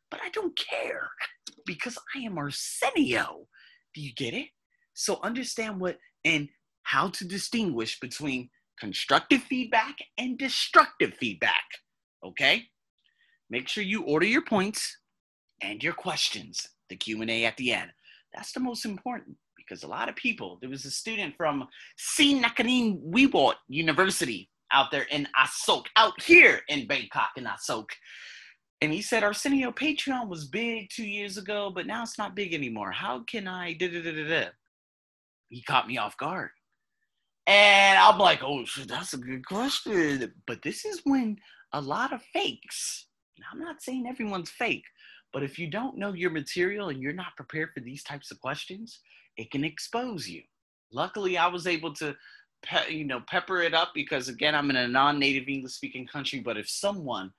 But 0.10 0.22
I 0.24 0.30
don't 0.30 0.56
care 0.56 1.10
because 1.66 1.98
I 2.16 2.20
am 2.20 2.38
Arsenio. 2.38 3.48
Do 3.94 4.02
you 4.02 4.14
get 4.14 4.34
it? 4.34 4.48
So 4.96 5.20
understand 5.22 5.80
what 5.80 6.00
and 6.24 6.50
how 6.84 7.10
to 7.10 7.26
distinguish 7.26 8.00
between 8.00 8.50
constructive 8.80 9.44
feedback 9.44 9.98
and 10.18 10.38
destructive 10.38 11.14
feedback. 11.14 11.64
Okay? 12.24 12.64
Make 13.50 13.68
sure 13.68 13.84
you 13.84 14.04
order 14.04 14.26
your 14.26 14.44
points 14.44 14.98
and 15.62 15.84
your 15.84 15.94
questions, 15.94 16.68
the 16.90 16.96
Q&A 16.96 17.46
at 17.46 17.58
the 17.58 17.72
end. 17.72 17.92
That's 18.34 18.54
the 18.54 18.60
most 18.60 18.86
important 18.86 19.38
because 19.56 19.84
a 19.84 19.88
lot 19.88 20.10
of 20.10 20.16
people, 20.16 20.58
there 20.62 20.70
was 20.70 20.86
a 20.86 20.92
student 20.92 21.36
from 21.38 21.68
Sihanouk 21.98 23.02
Vivek 23.12 23.56
University 23.68 24.50
out 24.72 24.92
there 24.92 25.08
in 25.12 25.28
Asok, 25.40 25.86
out 25.96 26.22
here 26.22 26.62
in 26.68 26.88
Bangkok 26.88 27.32
in 27.38 27.46
Asok. 27.46 27.88
And 28.82 28.92
he 28.92 29.02
said, 29.02 29.24
Arsenio, 29.24 29.72
Patreon 29.72 30.28
was 30.28 30.46
big 30.48 30.90
two 30.90 31.06
years 31.06 31.38
ago, 31.38 31.72
but 31.74 31.88
now 31.88 32.04
it's 32.04 32.18
not 32.18 32.36
big 32.36 32.54
anymore. 32.54 32.92
How 32.92 33.24
can 33.24 33.48
I 33.48 33.74
da 33.74 33.88
da 33.88 34.02
da 34.02 34.12
da 34.12 34.28
da? 34.28 34.50
He 35.50 35.62
caught 35.62 35.88
me 35.88 35.98
off 35.98 36.18
guard. 36.18 36.50
And 37.48 38.00
I'm 38.00 38.18
like, 38.18 38.44
oh, 38.44 38.66
that's 38.88 39.14
a 39.14 39.18
good 39.18 39.46
question. 39.46 40.34
But 40.48 40.62
this 40.64 40.84
is 40.84 41.02
when 41.04 41.38
a 41.74 41.82
lot 41.82 42.12
of 42.14 42.24
fakes, 42.34 43.06
I'm 43.52 43.60
not 43.60 43.84
saying 43.84 44.08
everyone's 44.08 44.50
fake, 44.50 44.86
but 45.32 45.44
if 45.44 45.60
you 45.60 45.70
don't 45.70 45.98
know 45.98 46.14
your 46.14 46.32
material 46.32 46.90
and 46.90 47.02
you're 47.02 47.14
not 47.14 47.36
prepared 47.36 47.70
for 47.74 47.82
these 47.82 48.04
types 48.04 48.32
of 48.32 48.40
questions, 48.40 49.00
it 49.38 49.52
can 49.52 49.64
expose 49.64 50.28
you. 50.28 50.42
Luckily, 50.92 51.38
I 51.38 51.48
was 51.48 51.68
able 51.68 51.94
to, 51.96 52.16
pe- 52.64 52.94
you 52.94 53.04
know, 53.04 53.22
pepper 53.28 53.62
it 53.62 53.74
up 53.74 53.90
because 53.94 54.28
again, 54.30 54.56
I'm 54.56 54.70
in 54.70 54.78
a 54.78 54.88
non-native 54.88 55.48
English-speaking 55.48 56.08
country. 56.08 56.40
But 56.40 56.58
if 56.58 56.70
someone 56.70 57.32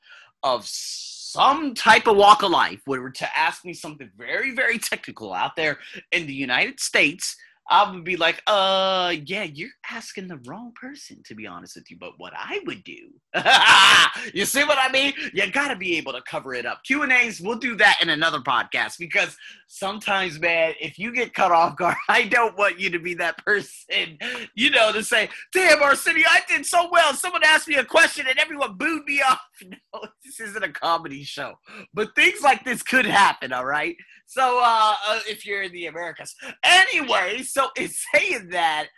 of 0.43 0.65
some 0.67 1.75
type 1.75 2.07
of 2.07 2.17
walk 2.17 2.43
of 2.43 2.51
life 2.51 2.81
were 2.87 3.11
to 3.11 3.39
ask 3.39 3.65
me 3.65 3.73
something 3.73 4.11
very, 4.17 4.55
very 4.55 4.79
technical 4.79 5.33
out 5.33 5.57
there 5.57 5.79
in 6.13 6.27
the 6.27 6.35
United 6.35 6.79
States, 6.79 7.37
I 7.69 7.91
would 7.91 8.05
be 8.05 8.17
like, 8.17 8.43
uh, 8.47 9.15
yeah, 9.25 9.43
you're 9.43 9.71
asking 9.91 10.29
the 10.29 10.41
wrong 10.47 10.73
person, 10.81 11.23
to 11.27 11.35
be 11.35 11.47
honest 11.47 11.75
with 11.75 11.91
you. 11.91 11.97
But 11.99 12.13
what 12.19 12.33
I 12.37 12.61
would 12.65 12.85
do, 12.85 13.11
you 14.35 14.45
see 14.45 14.63
what 14.63 14.79
I 14.79 14.91
mean? 14.93 15.15
You 15.33 15.51
got 15.51 15.69
to 15.69 15.77
be 15.77 15.97
able 15.97 16.13
to 16.13 16.23
cover 16.23 16.55
it 16.55 16.65
up. 16.65 16.83
Q 16.85 17.03
and 17.03 17.13
A's, 17.13 17.41
we'll 17.41 17.59
do 17.59 17.75
that 17.77 17.99
in 18.01 18.11
another 18.11 18.39
podcast 18.39 18.99
because 18.99 19.37
sometimes, 19.67 20.39
man, 20.39 20.75
if 20.81 20.97
you 20.97 21.13
get 21.13 21.35
cut 21.35 21.51
off 21.51 21.77
guard, 21.77 21.97
I 22.09 22.25
don't 22.25 22.57
want 22.57 22.79
you 22.79 22.89
to 22.91 23.01
be 23.01 23.15
that 23.15 23.45
person, 23.45 24.19
you 24.55 24.71
know, 24.71 24.93
to 24.93 25.03
say, 25.03 25.29
"Damn, 25.53 25.83
Arsenio, 25.83 26.27
I 26.29 26.43
did 26.49 26.65
so 26.65 26.89
well." 26.91 27.15
Someone 27.15 27.43
asked 27.45 27.67
me 27.67 27.75
a 27.77 27.85
question 27.85 28.27
and 28.29 28.39
everyone 28.39 28.77
booed 28.77 29.05
me 29.07 29.21
off. 29.29 29.41
No, 29.65 30.01
this 30.25 30.39
isn't 30.39 30.63
a 30.63 30.71
comedy 30.71 31.25
show, 31.25 31.55
but 31.95 32.15
things 32.15 32.43
like 32.43 32.65
this 32.65 32.83
could 32.83 33.07
happen. 33.07 33.53
All 33.53 33.67
right. 33.67 33.97
So, 34.27 34.61
uh, 34.63 34.95
uh 35.09 35.21
if 35.29 35.47
you're 35.47 35.63
in 35.63 35.73
the 35.73 35.87
Americas, 35.87 36.35
anyway. 36.63 37.43
So, 37.57 37.71
it's 37.77 38.05
saying 38.13 38.49
that. 38.51 38.89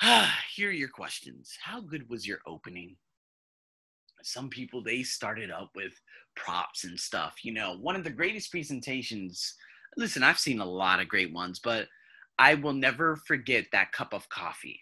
here 0.56 0.70
are 0.70 0.72
your 0.72 0.88
questions. 0.88 1.54
How 1.62 1.82
good 1.82 2.08
was 2.08 2.26
your 2.26 2.38
opening? 2.46 2.96
Some 4.22 4.48
people 4.48 4.82
they 4.82 5.02
started 5.02 5.50
up 5.50 5.70
with 5.74 5.92
props 6.34 6.84
and 6.84 6.98
stuff. 6.98 7.34
You 7.42 7.52
know, 7.52 7.76
one 7.78 7.94
of 7.94 8.04
the 8.04 8.10
greatest 8.10 8.50
presentations. 8.50 9.54
Listen, 9.98 10.22
I've 10.22 10.38
seen 10.38 10.60
a 10.60 10.64
lot 10.64 11.00
of 11.00 11.08
great 11.08 11.30
ones, 11.30 11.60
but 11.62 11.88
I 12.38 12.54
will 12.54 12.72
never 12.72 13.16
forget 13.16 13.66
that 13.72 13.92
cup 13.92 14.14
of 14.14 14.26
coffee. 14.30 14.80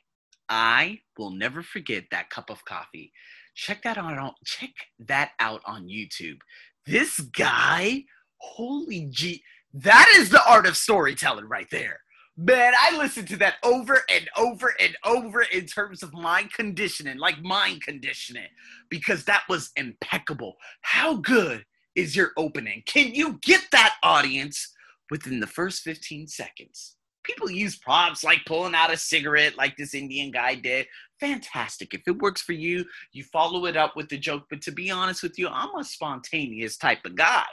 I 0.49 1.01
will 1.19 1.31
never 1.31 1.65
forget 1.65 2.05
that 2.13 2.31
cup 2.31 2.51
of 2.51 2.65
coffee. 2.65 3.13
Check 3.57 3.83
that 3.83 3.99
out. 3.99 4.35
Check 4.45 4.71
that 5.01 5.33
out 5.41 5.61
on 5.67 5.89
YouTube. 5.89 6.39
This 6.87 7.19
guy, 7.19 8.05
holy 8.37 9.09
gee, 9.11 9.43
that 9.75 10.09
is 10.17 10.31
the 10.31 10.49
art 10.49 10.67
of 10.67 10.77
storytelling 10.77 11.49
right 11.49 11.69
there. 11.73 12.01
Man, 12.43 12.73
I 12.75 12.97
listened 12.97 13.29
to 13.29 13.37
that 13.37 13.57
over 13.63 13.99
and 14.09 14.31
over 14.35 14.75
and 14.81 14.97
over 15.05 15.43
in 15.43 15.67
terms 15.67 16.03
of 16.03 16.15
mind 16.15 16.55
conditioning, 16.55 17.19
like 17.19 17.43
mind 17.43 17.83
conditioning, 17.83 18.49
because 18.89 19.27
that 19.27 19.43
was 19.51 19.71
impeccable. 19.77 20.57
How 20.81 21.17
good 21.17 21.67
is 21.95 22.17
your 22.17 22.31
opening? 22.39 22.83
Can 22.87 23.15
you 23.15 23.39
get 23.43 23.67
that 23.73 23.97
audience 24.03 24.73
within 25.11 25.39
the 25.39 25.47
first 25.47 25.83
15 25.83 26.29
seconds? 26.29 26.97
People 27.25 27.51
use 27.51 27.77
props 27.77 28.25
like 28.25 28.41
pulling 28.47 28.75
out 28.75 28.91
a 28.91 28.97
cigarette, 28.97 29.59
like 29.59 29.77
this 29.77 29.93
Indian 29.93 30.31
guy 30.31 30.55
did, 30.55 30.87
fantastic. 31.21 31.95
If 31.95 32.03
it 32.07 32.19
works 32.19 32.43
for 32.43 32.53
you, 32.53 32.85
you 33.13 33.23
follow 33.25 33.67
it 33.67 33.77
up 33.77 33.95
with 33.95 34.09
the 34.09 34.19
joke. 34.19 34.45
But 34.49 34.63
to 34.63 34.73
be 34.73 34.91
honest 34.91 35.23
with 35.23 35.39
you, 35.39 35.49
I'm 35.49 35.75
a 35.77 35.85
spontaneous 35.85 36.77
type 36.77 37.05
of 37.05 37.15
guy. 37.15 37.45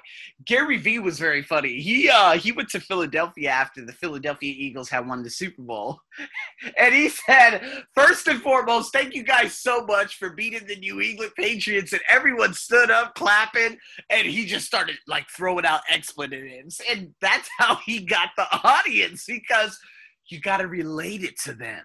Gary 0.46 0.78
Vee 0.78 1.00
was 1.00 1.20
very 1.20 1.44
funny. 1.44 1.80
He 1.80 2.10
uh 2.10 2.38
he 2.38 2.52
went 2.52 2.70
to 2.70 2.80
Philadelphia 2.80 3.50
after 3.50 3.86
the 3.86 3.94
Philadelphia 3.94 4.54
Eagles 4.56 4.90
had 4.90 5.08
won 5.08 5.24
the 5.24 5.30
Super 5.30 5.62
Bowl. 5.62 6.00
and 6.78 6.94
he 6.94 7.10
said, 7.10 7.84
first 7.94 8.28
and 8.28 8.42
foremost, 8.42 8.94
thank 8.94 9.14
you 9.14 9.24
guys 9.24 9.58
so 9.58 9.86
much 9.86 10.18
for 10.18 10.30
beating 10.30 10.66
the 10.66 10.78
New 10.78 11.02
England 11.02 11.34
Patriots. 11.36 11.94
And 11.94 12.02
everyone 12.10 12.54
stood 12.54 12.90
up 12.90 13.16
clapping, 13.16 13.78
and 14.10 14.28
he 14.28 14.46
just 14.46 14.66
started 14.66 14.98
like 15.08 15.28
throwing 15.30 15.66
out 15.66 15.82
expletives. 15.92 16.82
And 16.90 17.14
that's 17.22 17.50
how 17.58 17.76
he 17.86 18.00
got 18.00 18.30
the 18.38 18.48
audience 18.64 19.26
because 19.26 19.78
you 20.30 20.40
got 20.40 20.58
to 20.58 20.68
relate 20.68 21.24
it 21.24 21.40
to 21.42 21.54
them 21.54 21.84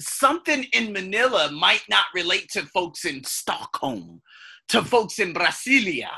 something 0.00 0.64
in 0.72 0.92
Manila 0.92 1.50
might 1.52 1.84
not 1.88 2.06
relate 2.14 2.48
to 2.52 2.62
folks 2.66 3.04
in 3.04 3.22
Stockholm, 3.24 4.22
to 4.68 4.82
folks 4.82 5.18
in 5.18 5.34
Brasilia, 5.34 6.10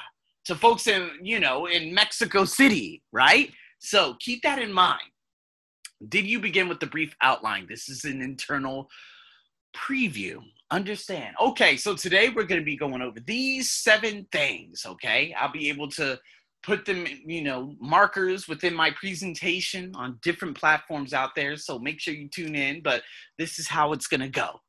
to 0.46 0.54
folks 0.54 0.86
in, 0.86 1.10
you 1.22 1.40
know, 1.40 1.66
in 1.66 1.92
Mexico 1.92 2.44
City, 2.44 3.02
right? 3.12 3.50
So 3.78 4.16
keep 4.20 4.42
that 4.42 4.58
in 4.58 4.72
mind. 4.72 5.02
Did 6.08 6.26
you 6.26 6.40
begin 6.40 6.68
with 6.68 6.80
the 6.80 6.86
brief 6.86 7.14
outline? 7.22 7.66
This 7.68 7.88
is 7.88 8.04
an 8.04 8.20
internal 8.20 8.88
preview. 9.74 10.40
Understand. 10.70 11.36
Okay, 11.40 11.76
so 11.76 11.94
today 11.94 12.28
we're 12.28 12.44
going 12.44 12.60
to 12.60 12.64
be 12.64 12.76
going 12.76 13.02
over 13.02 13.20
these 13.20 13.70
seven 13.70 14.26
things, 14.32 14.84
okay? 14.84 15.34
I'll 15.38 15.52
be 15.52 15.68
able 15.68 15.88
to 15.92 16.18
put 16.66 16.84
them, 16.84 17.06
you 17.24 17.42
know, 17.42 17.74
markers 17.80 18.48
within 18.48 18.74
my 18.74 18.90
presentation 18.90 19.92
on 19.94 20.18
different 20.20 20.58
platforms 20.58 21.14
out 21.14 21.30
there. 21.36 21.56
So 21.56 21.78
make 21.78 22.00
sure 22.00 22.12
you 22.12 22.28
tune 22.28 22.56
in. 22.56 22.82
But 22.82 23.02
this 23.38 23.60
is 23.60 23.68
how 23.68 23.92
it's 23.92 24.08
gonna 24.08 24.28
go. 24.28 24.60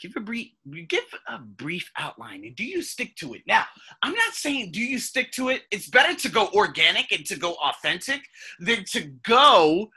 Give 0.00 0.12
a 0.16 0.20
brief, 0.20 0.50
give 0.88 1.04
a 1.28 1.38
brief 1.38 1.90
outline, 1.98 2.44
and 2.44 2.56
do 2.56 2.64
you 2.64 2.82
stick 2.82 3.14
to 3.16 3.34
it? 3.34 3.42
Now, 3.46 3.64
I'm 4.02 4.14
not 4.14 4.34
saying 4.34 4.72
do 4.72 4.80
you 4.80 4.98
stick 4.98 5.32
to 5.32 5.48
it. 5.48 5.62
It's 5.70 5.88
better 5.88 6.14
to 6.14 6.28
go 6.28 6.48
organic 6.54 7.12
and 7.12 7.26
to 7.26 7.36
go 7.36 7.54
authentic 7.54 8.22
than 8.60 8.84
to 8.92 9.00
go 9.24 9.90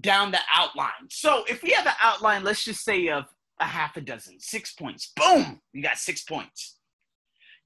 down 0.00 0.30
the 0.30 0.40
outline. 0.54 1.08
So 1.10 1.44
if 1.48 1.62
we 1.62 1.70
have 1.70 1.86
an 1.86 1.94
outline, 2.00 2.44
let's 2.44 2.64
just 2.64 2.84
say 2.84 3.08
of 3.08 3.24
a 3.60 3.64
half 3.64 3.96
a 3.96 4.00
dozen, 4.00 4.38
six 4.38 4.72
points. 4.72 5.12
Boom, 5.16 5.60
you 5.72 5.82
got 5.82 5.98
six 5.98 6.22
points. 6.22 6.76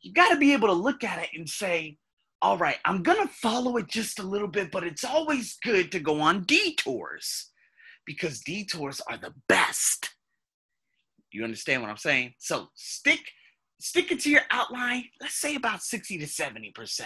You 0.03 0.13
got 0.13 0.31
to 0.31 0.37
be 0.37 0.53
able 0.53 0.69
to 0.69 0.75
look 0.75 1.05
at 1.05 1.23
it 1.23 1.31
and 1.35 1.49
say, 1.49 1.99
all 2.43 2.59
right, 2.59 2.79
I'm 2.85 3.05
going 3.05 3.27
to 3.27 3.33
follow 3.33 3.77
it 3.77 3.89
just 3.89 4.19
a 4.19 4.25
little 4.25 4.49
bit, 4.49 4.73
but 4.73 4.83
it's 4.83 5.05
always 5.05 5.57
good 5.63 5.93
to 5.93 6.01
go 6.01 6.21
on 6.21 6.43
detours 6.43 7.51
because 8.05 8.41
detours 8.41 9.01
are 9.09 9.17
the 9.17 9.33
best. 9.49 10.11
You 11.31 11.45
understand 11.45 11.83
what 11.83 11.91
I'm 11.91 11.97
saying? 11.97 12.35
So 12.39 12.69
stick 12.75 13.21
stick 13.81 14.13
it 14.13 14.21
to 14.21 14.31
your 14.31 14.43
outline, 14.51 15.05
let's 15.21 15.35
say 15.35 15.57
about 15.57 15.83
60 15.83 16.19
to 16.19 16.27
70%. 16.27 17.03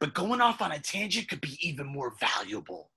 But 0.00 0.14
going 0.14 0.40
off 0.40 0.60
on 0.60 0.72
a 0.72 0.78
tangent 0.78 1.28
could 1.28 1.40
be 1.40 1.56
even 1.60 1.86
more 1.86 2.14
valuable, 2.18 2.90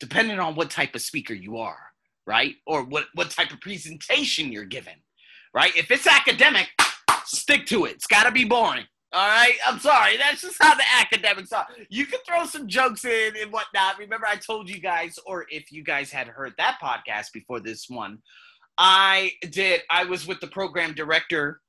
depending 0.00 0.38
on 0.38 0.54
what 0.54 0.70
type 0.70 0.94
of 0.94 1.02
speaker 1.02 1.34
you 1.34 1.58
are, 1.58 1.78
right? 2.26 2.54
Or 2.66 2.84
what, 2.84 3.06
what 3.14 3.30
type 3.30 3.52
of 3.52 3.60
presentation 3.60 4.50
you're 4.50 4.64
giving, 4.64 4.96
right? 5.54 5.76
If 5.76 5.90
it's 5.90 6.06
academic, 6.06 6.68
stick 7.26 7.66
to 7.66 7.84
it. 7.84 7.92
It's 7.92 8.06
got 8.06 8.24
to 8.24 8.30
be 8.30 8.44
boring. 8.44 8.86
All 9.14 9.28
right, 9.28 9.54
I'm 9.66 9.78
sorry. 9.78 10.16
That's 10.16 10.40
just 10.40 10.56
how 10.58 10.74
the 10.74 10.84
academics 10.98 11.52
are. 11.52 11.66
You 11.90 12.06
can 12.06 12.20
throw 12.26 12.46
some 12.46 12.66
jokes 12.66 13.04
in 13.04 13.34
and 13.38 13.52
whatnot. 13.52 13.98
Remember, 13.98 14.26
I 14.26 14.36
told 14.36 14.70
you 14.70 14.80
guys, 14.80 15.18
or 15.26 15.44
if 15.50 15.70
you 15.70 15.84
guys 15.84 16.10
had 16.10 16.28
heard 16.28 16.54
that 16.56 16.78
podcast 16.82 17.32
before 17.34 17.60
this 17.60 17.90
one, 17.90 18.18
I 18.78 19.32
did. 19.50 19.82
I 19.90 20.04
was 20.04 20.26
with 20.26 20.40
the 20.40 20.46
program 20.46 20.94
director 20.94 21.60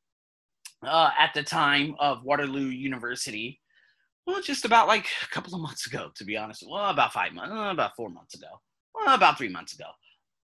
uh, 0.88 1.12
at 1.20 1.34
the 1.34 1.44
time 1.44 1.96
of 2.00 2.24
Waterloo 2.24 2.68
University. 2.68 3.60
Well, 4.26 4.42
just 4.42 4.64
about 4.64 4.88
like 4.88 5.08
a 5.22 5.28
couple 5.28 5.54
of 5.54 5.60
months 5.60 5.86
ago, 5.86 6.12
to 6.16 6.24
be 6.24 6.38
honest. 6.38 6.64
Well, 6.66 6.90
about 6.90 7.12
five 7.12 7.34
months, 7.34 7.52
uh, 7.54 7.72
about 7.72 7.98
four 7.98 8.10
months 8.10 8.36
ago, 8.36 8.48
well, 8.96 9.16
about 9.16 9.38
three 9.38 9.50
months 9.50 9.74
ago 9.74 9.88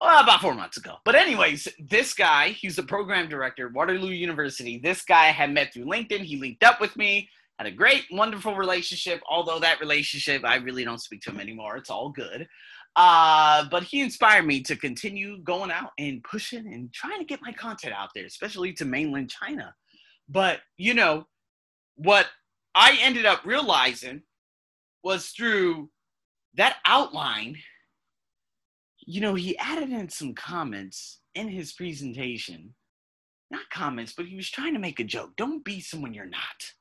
well, 0.01 0.23
about 0.23 0.41
four 0.41 0.55
months 0.55 0.77
ago. 0.77 0.97
But 1.05 1.17
anyways, 1.17 1.69
this 1.79 2.15
guy, 2.15 2.51
he's 2.51 2.77
the 2.77 2.83
program 2.83 3.29
director, 3.29 3.69
Waterloo 3.69 4.11
University. 4.11 4.79
This 4.79 5.03
guy 5.03 5.27
I 5.27 5.33
had 5.33 5.53
met 5.53 5.73
through 5.73 5.87
LinkedIn. 5.87 6.21
He 6.21 6.37
linked 6.37 6.63
up 6.63 6.81
with 6.81 6.97
me, 6.97 7.29
had 7.59 7.67
a 7.67 7.73
great, 7.73 8.05
wonderful 8.11 8.55
relationship. 8.55 9.21
Although 9.29 9.59
that 9.61 9.81
relationship, 9.81 10.45
I 10.45 10.57
really 10.57 10.85
don't 10.85 11.03
speak 11.03 11.23
to 11.23 11.31
him 11.31 11.41
anymore. 11.41 11.77
It's 11.77 11.91
all 11.91 12.11
good. 12.11 12.47
Uh, 12.95 13.65
but 13.71 13.83
he 13.83 14.01
inspired 14.01 14.47
me 14.47 14.63
to 14.63 14.77
continue 14.77 15.39
going 15.39 15.71
out 15.71 15.91
and 15.99 16.23
pushing 16.25 16.73
and 16.73 16.93
trying 16.93 17.19
to 17.19 17.25
get 17.25 17.43
my 17.43 17.53
content 17.53 17.95
out 17.95 18.11
there, 18.15 18.27
especially 18.27 18.73
to 18.75 18.85
mainland 18.85 19.31
China. 19.31 19.75
But 20.29 20.61
you 20.77 20.95
know, 20.95 21.27
what 21.97 22.27
I 22.75 22.99
ended 23.01 23.27
up 23.27 23.45
realizing 23.45 24.23
was 25.03 25.29
through 25.29 25.91
that 26.55 26.77
outline 26.85 27.57
you 29.09 29.23
know, 29.23 29.35
he 29.35 29.57
added 29.57 29.89
in 29.89 30.11
some 30.11 30.35
comments 30.35 31.21
in 31.35 31.49
his 31.49 31.73
presentation. 31.73 32.75
Not 33.51 33.63
comments, 33.73 34.13
but 34.15 34.27
he 34.27 34.37
was 34.37 34.51
trying 34.51 34.75
to 34.75 34.79
make 34.79 35.01
a 35.01 35.05
joke. 35.05 35.31
Don't 35.35 35.65
be 35.65 35.81
someone 35.81 36.13
you're 36.13 36.27
not. 36.27 36.75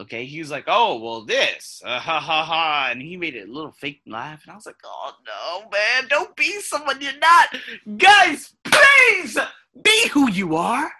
Okay, 0.00 0.24
he 0.24 0.38
was 0.38 0.50
like, 0.50 0.64
"Oh, 0.68 0.98
well, 0.98 1.26
this, 1.26 1.82
uh, 1.84 2.00
ha 2.00 2.18
ha 2.18 2.44
ha," 2.44 2.88
and 2.90 3.02
he 3.02 3.14
made 3.18 3.36
a 3.36 3.44
little 3.44 3.72
fake 3.72 4.00
laugh, 4.06 4.42
and 4.42 4.52
I 4.52 4.54
was 4.54 4.64
like, 4.64 4.80
"Oh 4.82 5.12
no, 5.26 5.68
man, 5.68 6.08
don't 6.08 6.34
be 6.34 6.60
someone 6.60 6.98
you're 7.02 7.18
not, 7.18 7.54
guys. 7.98 8.54
Please 8.64 9.36
be 9.84 10.08
who 10.08 10.30
you 10.30 10.56
are. 10.56 10.90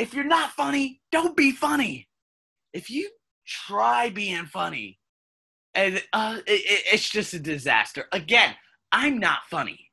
If 0.00 0.14
you're 0.14 0.24
not 0.24 0.50
funny, 0.50 1.00
don't 1.12 1.36
be 1.36 1.52
funny. 1.52 2.08
If 2.72 2.90
you 2.90 3.08
try 3.46 4.10
being 4.10 4.46
funny, 4.46 4.98
and 5.74 6.02
uh, 6.12 6.38
it, 6.44 6.82
it's 6.92 7.08
just 7.08 7.34
a 7.34 7.38
disaster. 7.38 8.08
Again, 8.10 8.56
I'm 8.92 9.18
not 9.18 9.40
funny. 9.50 9.90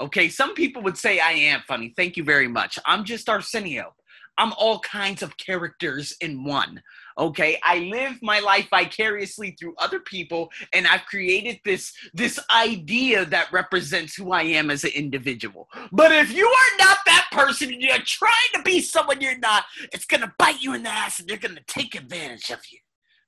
Okay, 0.00 0.28
some 0.28 0.54
people 0.54 0.82
would 0.82 0.96
say 0.96 1.20
I 1.20 1.32
am 1.32 1.60
funny. 1.68 1.92
Thank 1.94 2.16
you 2.16 2.24
very 2.24 2.48
much. 2.48 2.78
I'm 2.86 3.04
just 3.04 3.28
Arsenio. 3.28 3.94
I'm 4.38 4.54
all 4.54 4.80
kinds 4.80 5.22
of 5.22 5.36
characters 5.36 6.16
in 6.22 6.44
one. 6.44 6.82
Okay, 7.18 7.60
I 7.62 7.80
live 7.80 8.18
my 8.22 8.40
life 8.40 8.68
vicariously 8.70 9.50
through 9.50 9.74
other 9.76 10.00
people, 10.00 10.50
and 10.72 10.86
I've 10.86 11.04
created 11.04 11.60
this 11.66 11.92
this 12.14 12.40
idea 12.50 13.26
that 13.26 13.52
represents 13.52 14.14
who 14.14 14.32
I 14.32 14.42
am 14.42 14.70
as 14.70 14.84
an 14.84 14.92
individual. 14.94 15.68
But 15.92 16.12
if 16.12 16.32
you 16.32 16.46
are 16.46 16.78
not 16.78 16.98
that 17.04 17.28
person 17.32 17.70
and 17.70 17.82
you're 17.82 17.98
trying 17.98 18.32
to 18.54 18.62
be 18.62 18.80
someone 18.80 19.20
you're 19.20 19.38
not, 19.38 19.64
it's 19.92 20.06
gonna 20.06 20.32
bite 20.38 20.62
you 20.62 20.72
in 20.72 20.84
the 20.84 20.88
ass 20.90 21.20
and 21.20 21.28
they're 21.28 21.36
gonna 21.36 21.60
take 21.66 21.94
advantage 21.94 22.48
of 22.48 22.60
you. 22.72 22.78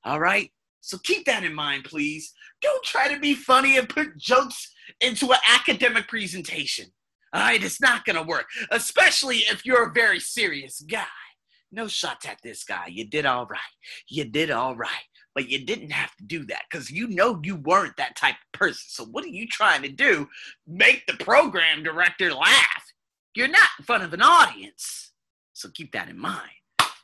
All 0.05 0.20
right. 0.20 0.51
So 0.81 0.96
keep 0.98 1.27
that 1.27 1.44
in 1.44 1.55
mind, 1.55 1.85
please. 1.85 2.33
Don't 2.62 2.83
try 2.85 3.12
to 3.12 3.20
be 3.20 3.35
funny 3.35 3.77
and 3.77 3.88
put 3.88 4.16
jokes 4.16 4.71
into 5.01 5.33
an 5.33 5.38
academic 5.53 6.09
presentation. 6.09 6.87
All 7.33 7.40
right, 7.40 7.62
it's 7.62 7.81
not 7.81 8.05
going 8.05 8.16
to 8.16 8.23
work, 8.23 8.47
especially 8.71 9.38
if 9.38 9.64
you're 9.64 9.88
a 9.88 9.92
very 9.92 10.21
serious 10.21 10.81
guy. 10.81 11.07
No 11.71 11.88
shots 11.88 12.27
at 12.27 12.38
this 12.42 12.64
guy. 12.64 12.88
You 12.88 13.07
did 13.07 13.25
all 13.25 13.47
right. 13.47 13.61
You 14.07 14.25
did 14.25 14.51
all 14.51 14.77
right. 14.77 14.90
But 15.35 15.49
you 15.49 15.64
didn't 15.64 15.92
have 15.92 16.14
to 16.16 16.25
do 16.25 16.45
that 16.47 16.64
because 16.71 16.90
you 16.90 17.09
know 17.09 17.40
you 17.42 17.57
weren't 17.57 17.97
that 17.97 18.16
type 18.16 18.35
of 18.35 18.59
person. 18.59 18.83
So, 18.88 19.05
what 19.07 19.25
are 19.25 19.29
you 19.29 19.49
trying 19.49 19.81
to 19.81 19.88
do? 19.88 20.29
Make 20.66 21.07
the 21.07 21.14
program 21.25 21.83
director 21.83 22.35
laugh. 22.35 22.85
You're 23.35 23.49
not 23.49 23.71
in 23.79 23.87
front 23.87 24.05
of 24.05 24.12
an 24.12 24.21
audience. 24.21 25.12
So, 25.55 25.71
keep 25.73 25.92
that 25.92 26.11
in 26.11 26.18
mind. 26.18 26.51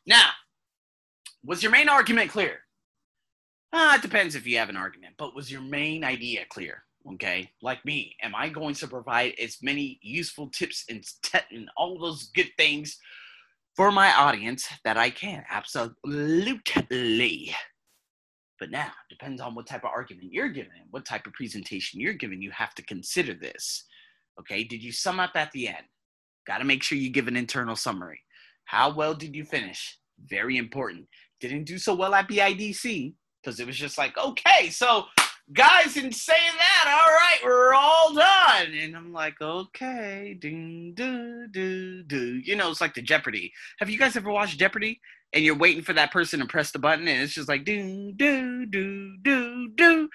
Now, 0.06 0.28
was 1.42 1.62
your 1.62 1.72
main 1.72 1.88
argument 1.88 2.30
clear? 2.30 2.58
Uh, 3.72 3.94
it 3.96 4.02
depends 4.02 4.34
if 4.34 4.46
you 4.46 4.58
have 4.58 4.68
an 4.68 4.76
argument, 4.76 5.14
but 5.18 5.34
was 5.34 5.50
your 5.50 5.62
main 5.62 6.04
idea 6.04 6.44
clear? 6.50 6.82
Okay? 7.14 7.50
Like 7.62 7.84
me 7.84 8.16
am 8.22 8.34
i 8.34 8.48
going 8.48 8.74
to 8.76 8.88
provide 8.88 9.34
as 9.42 9.58
many 9.62 9.98
useful 10.02 10.48
tips 10.50 10.84
and, 10.88 11.04
te- 11.22 11.38
and 11.50 11.68
all 11.76 11.98
those 11.98 12.30
good 12.34 12.50
things 12.56 12.98
for 13.76 13.92
my 13.92 14.12
audience 14.12 14.68
that 14.84 14.96
i 14.96 15.10
can? 15.10 15.44
Absolutely. 15.50 17.54
But 18.60 18.70
now 18.70 18.90
depends 19.08 19.40
on 19.40 19.54
what 19.54 19.66
type 19.66 19.84
of 19.84 19.90
argument 19.90 20.32
you're 20.32 20.48
giving 20.48 20.86
what 20.90 21.04
type 21.04 21.26
of 21.26 21.32
presentation 21.32 22.00
you're 22.00 22.14
giving 22.14 22.42
you 22.42 22.50
have 22.50 22.74
to 22.74 22.82
consider 22.82 23.34
this 23.34 23.84
okay? 24.40 24.64
Did 24.64 24.82
you 24.82 24.92
sum 24.92 25.20
up 25.20 25.32
at 25.34 25.50
the 25.52 25.68
end? 25.68 25.84
Got 26.46 26.58
to 26.58 26.64
make 26.64 26.82
sure 26.82 26.96
you 26.96 27.10
give 27.10 27.28
an 27.28 27.36
internal 27.36 27.76
summary. 27.76 28.20
How 28.64 28.94
well 28.94 29.14
did 29.14 29.34
you 29.34 29.44
finish? 29.44 29.98
Very 30.26 30.56
important. 30.56 31.06
Didn't 31.40 31.64
do 31.64 31.78
so 31.78 31.94
well 31.94 32.14
at 32.14 32.28
bidc 32.28 33.14
because 33.42 33.60
it 33.60 33.66
was 33.66 33.76
just 33.76 33.98
like 33.98 34.16
okay 34.18 34.70
so 34.70 35.04
guys, 35.52 35.96
in 35.96 36.12
saying 36.12 36.52
that, 36.58 36.86
all 36.86 37.12
right, 37.12 37.38
we're 37.44 37.74
all 37.74 38.14
done. 38.14 38.72
And 38.74 38.96
I'm 38.96 39.12
like, 39.12 39.40
okay, 39.40 40.36
do, 40.38 40.92
do, 40.92 41.46
do, 41.48 42.02
do. 42.02 42.40
You 42.44 42.56
know, 42.56 42.70
it's 42.70 42.80
like 42.80 42.94
the 42.94 43.02
Jeopardy. 43.02 43.52
Have 43.78 43.90
you 43.90 43.98
guys 43.98 44.16
ever 44.16 44.30
watched 44.30 44.58
Jeopardy? 44.58 45.00
And 45.34 45.44
you're 45.44 45.56
waiting 45.56 45.82
for 45.82 45.92
that 45.92 46.10
person 46.10 46.40
to 46.40 46.46
press 46.46 46.70
the 46.70 46.78
button, 46.78 47.06
and 47.06 47.22
it's 47.22 47.34
just 47.34 47.48
like, 47.48 47.64
do, 47.64 48.12
do, 48.16 48.64
do, 48.66 49.16
do, 49.22 49.68
do. 49.74 50.08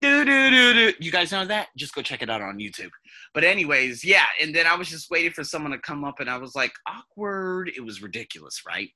Do, 0.00 0.24
do, 0.24 0.50
do, 0.50 0.74
do. 0.74 0.92
You 1.00 1.10
guys 1.10 1.32
know 1.32 1.44
that? 1.44 1.68
Just 1.76 1.92
go 1.92 2.02
check 2.02 2.22
it 2.22 2.30
out 2.30 2.40
on 2.40 2.58
YouTube. 2.58 2.90
But 3.34 3.42
anyways, 3.42 4.04
yeah. 4.04 4.26
And 4.40 4.54
then 4.54 4.64
I 4.64 4.76
was 4.76 4.88
just 4.88 5.10
waiting 5.10 5.32
for 5.32 5.42
someone 5.42 5.72
to 5.72 5.78
come 5.78 6.04
up, 6.04 6.20
and 6.20 6.30
I 6.30 6.38
was 6.38 6.54
like, 6.54 6.72
awkward. 6.86 7.72
It 7.74 7.80
was 7.80 8.00
ridiculous, 8.00 8.62
right? 8.64 8.90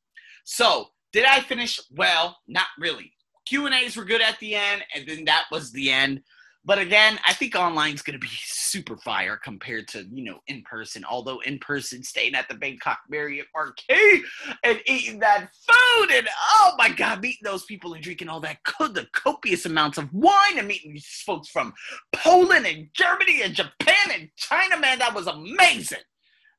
So 0.45 0.91
did 1.13 1.25
I 1.25 1.41
finish? 1.41 1.81
Well, 1.91 2.39
not 2.47 2.67
really. 2.79 3.13
Q 3.47 3.67
and 3.67 3.75
A's 3.75 3.97
were 3.97 4.05
good 4.05 4.21
at 4.21 4.39
the 4.39 4.55
end, 4.55 4.85
and 4.95 5.07
then 5.07 5.25
that 5.25 5.47
was 5.51 5.73
the 5.73 5.91
end. 5.91 6.23
But 6.65 6.79
again, 6.79 7.19
I 7.27 7.33
think 7.33 7.57
online's 7.57 8.03
going 8.03 8.19
to 8.19 8.25
be 8.25 8.31
super 8.45 8.97
fire 8.97 9.37
compared 9.37 9.89
to 9.89 10.05
you 10.13 10.25
know 10.25 10.39
in 10.47 10.63
person. 10.63 11.05
Although 11.05 11.41
in 11.41 11.59
person, 11.59 12.03
staying 12.03 12.35
at 12.35 12.49
the 12.49 12.55
Bangkok 12.55 12.99
Marriott 13.09 13.47
Marquis 13.55 14.23
and 14.63 14.81
eating 14.87 15.19
that 15.21 15.49
food, 15.67 16.13
and 16.13 16.29
oh 16.53 16.75
my 16.79 16.89
God, 16.91 17.21
meeting 17.21 17.43
those 17.43 17.65
people 17.65 17.95
and 17.95 18.03
drinking 18.03 18.29
all 18.29 18.41
that 18.41 18.59
the 18.79 19.09
copious 19.13 19.67
amounts 19.67 19.99
of 19.99 20.13
wine, 20.13 20.59
and 20.59 20.69
meeting 20.69 20.93
these 20.93 21.23
folks 21.27 21.49
from 21.49 21.73
Poland 22.13 22.67
and 22.67 22.89
Germany 22.95 23.43
and 23.43 23.55
Japan 23.55 24.11
and 24.13 24.29
China, 24.37 24.79
man, 24.79 24.99
that 24.99 25.15
was 25.15 25.27
amazing. 25.27 25.99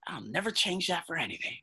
I'll 0.07 0.21
never 0.21 0.51
change 0.51 0.87
that 0.87 1.05
for 1.07 1.15
anything 1.15 1.55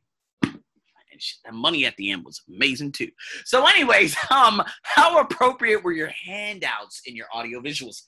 the 1.45 1.51
money 1.51 1.85
at 1.85 1.95
the 1.97 2.11
end 2.11 2.23
was 2.25 2.41
amazing 2.47 2.91
too. 2.91 3.09
So, 3.45 3.65
anyways, 3.65 4.15
um, 4.31 4.61
how 4.83 5.19
appropriate 5.19 5.83
were 5.83 5.91
your 5.91 6.11
handouts 6.25 7.01
in 7.05 7.15
your 7.15 7.27
audio 7.33 7.61
visuals? 7.61 8.03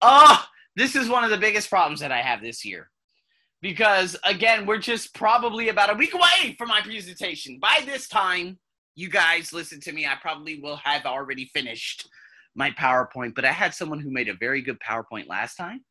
Oh, 0.00 0.44
this 0.76 0.94
is 0.94 1.08
one 1.08 1.24
of 1.24 1.30
the 1.30 1.36
biggest 1.36 1.70
problems 1.70 2.00
that 2.00 2.12
I 2.12 2.20
have 2.20 2.40
this 2.40 2.64
year. 2.64 2.90
Because 3.60 4.16
again, 4.24 4.66
we're 4.66 4.78
just 4.78 5.14
probably 5.14 5.68
about 5.68 5.90
a 5.90 5.94
week 5.94 6.14
away 6.14 6.54
from 6.56 6.68
my 6.68 6.80
presentation. 6.80 7.58
By 7.58 7.82
this 7.84 8.06
time, 8.06 8.58
you 8.94 9.10
guys 9.10 9.52
listen 9.52 9.80
to 9.80 9.92
me, 9.92 10.06
I 10.06 10.14
probably 10.20 10.60
will 10.60 10.76
have 10.76 11.06
already 11.06 11.46
finished 11.46 12.08
my 12.54 12.70
PowerPoint, 12.72 13.34
but 13.34 13.44
I 13.44 13.52
had 13.52 13.74
someone 13.74 14.00
who 14.00 14.10
made 14.10 14.28
a 14.28 14.34
very 14.34 14.62
good 14.62 14.78
PowerPoint 14.80 15.28
last 15.28 15.56
time 15.56 15.84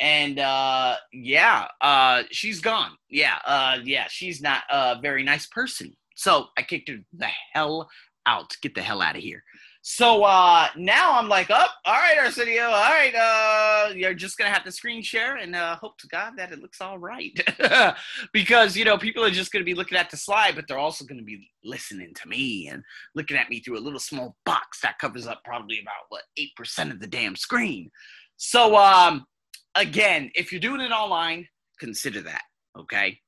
and 0.00 0.38
uh 0.38 0.96
yeah 1.12 1.68
uh 1.80 2.22
she's 2.30 2.60
gone. 2.60 2.92
Yeah 3.08 3.38
uh 3.46 3.78
yeah 3.84 4.06
she's 4.08 4.40
not 4.40 4.64
a 4.70 4.98
very 5.00 5.22
nice 5.22 5.46
person. 5.46 5.94
So 6.16 6.46
i 6.58 6.62
kicked 6.62 6.88
her 6.88 6.98
the 7.12 7.28
hell 7.52 7.88
out. 8.26 8.56
Get 8.62 8.74
the 8.74 8.82
hell 8.82 9.02
out 9.02 9.16
of 9.16 9.22
here. 9.22 9.42
So 9.84 10.22
uh 10.22 10.68
now 10.76 11.18
i'm 11.18 11.28
like 11.28 11.48
oh 11.50 11.66
all 11.84 11.94
right 11.94 12.18
arsenio. 12.18 12.64
All 12.64 12.70
right 12.70 13.14
uh 13.14 13.92
you're 13.94 14.14
just 14.14 14.38
gonna 14.38 14.50
have 14.50 14.64
to 14.64 14.72
screen 14.72 15.02
share 15.02 15.36
and 15.36 15.56
uh 15.56 15.76
hope 15.76 15.98
to 15.98 16.06
god 16.08 16.34
that 16.36 16.52
it 16.52 16.60
looks 16.60 16.80
all 16.80 16.98
right. 16.98 17.38
Because 18.32 18.76
you 18.76 18.84
know 18.84 18.96
people 18.98 19.24
are 19.24 19.30
just 19.30 19.52
gonna 19.52 19.64
be 19.64 19.74
looking 19.74 19.98
at 19.98 20.10
the 20.10 20.16
slide 20.16 20.54
but 20.54 20.66
they're 20.68 20.78
also 20.78 21.04
gonna 21.04 21.22
be 21.22 21.48
listening 21.64 22.12
to 22.14 22.28
me 22.28 22.68
and 22.68 22.82
looking 23.14 23.36
at 23.36 23.50
me 23.50 23.60
through 23.60 23.78
a 23.78 23.80
little 23.80 24.00
small 24.00 24.36
box 24.44 24.80
that 24.82 24.98
covers 24.98 25.26
up 25.26 25.42
probably 25.44 25.80
about 25.80 26.06
what 26.08 26.22
eight 26.36 26.54
percent 26.56 26.92
of 26.92 27.00
the 27.00 27.06
damn 27.06 27.36
screen. 27.36 27.90
So 28.36 28.76
um 28.76 29.26
again, 29.74 30.30
if 30.34 30.52
you're 30.52 30.60
doing 30.60 30.80
it 30.80 30.92
online, 30.92 31.48
consider 31.78 32.20
that. 32.22 32.42
Okay. 32.78 33.18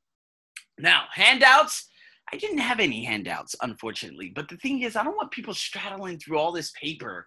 Now, 0.79 1.05
handouts. 1.13 1.89
I 2.33 2.37
didn't 2.37 2.59
have 2.59 2.81
any 2.81 3.05
handouts, 3.05 3.55
unfortunately. 3.61 4.33
But 4.35 4.49
the 4.49 4.57
thing 4.57 4.83
is, 4.83 4.97
I 4.97 5.05
don't 5.05 5.17
want 5.17 5.31
people 5.31 5.55
straddling 5.55 6.19
through 6.19 6.39
all 6.39 6.53
this 6.53 6.73
paper 6.81 7.27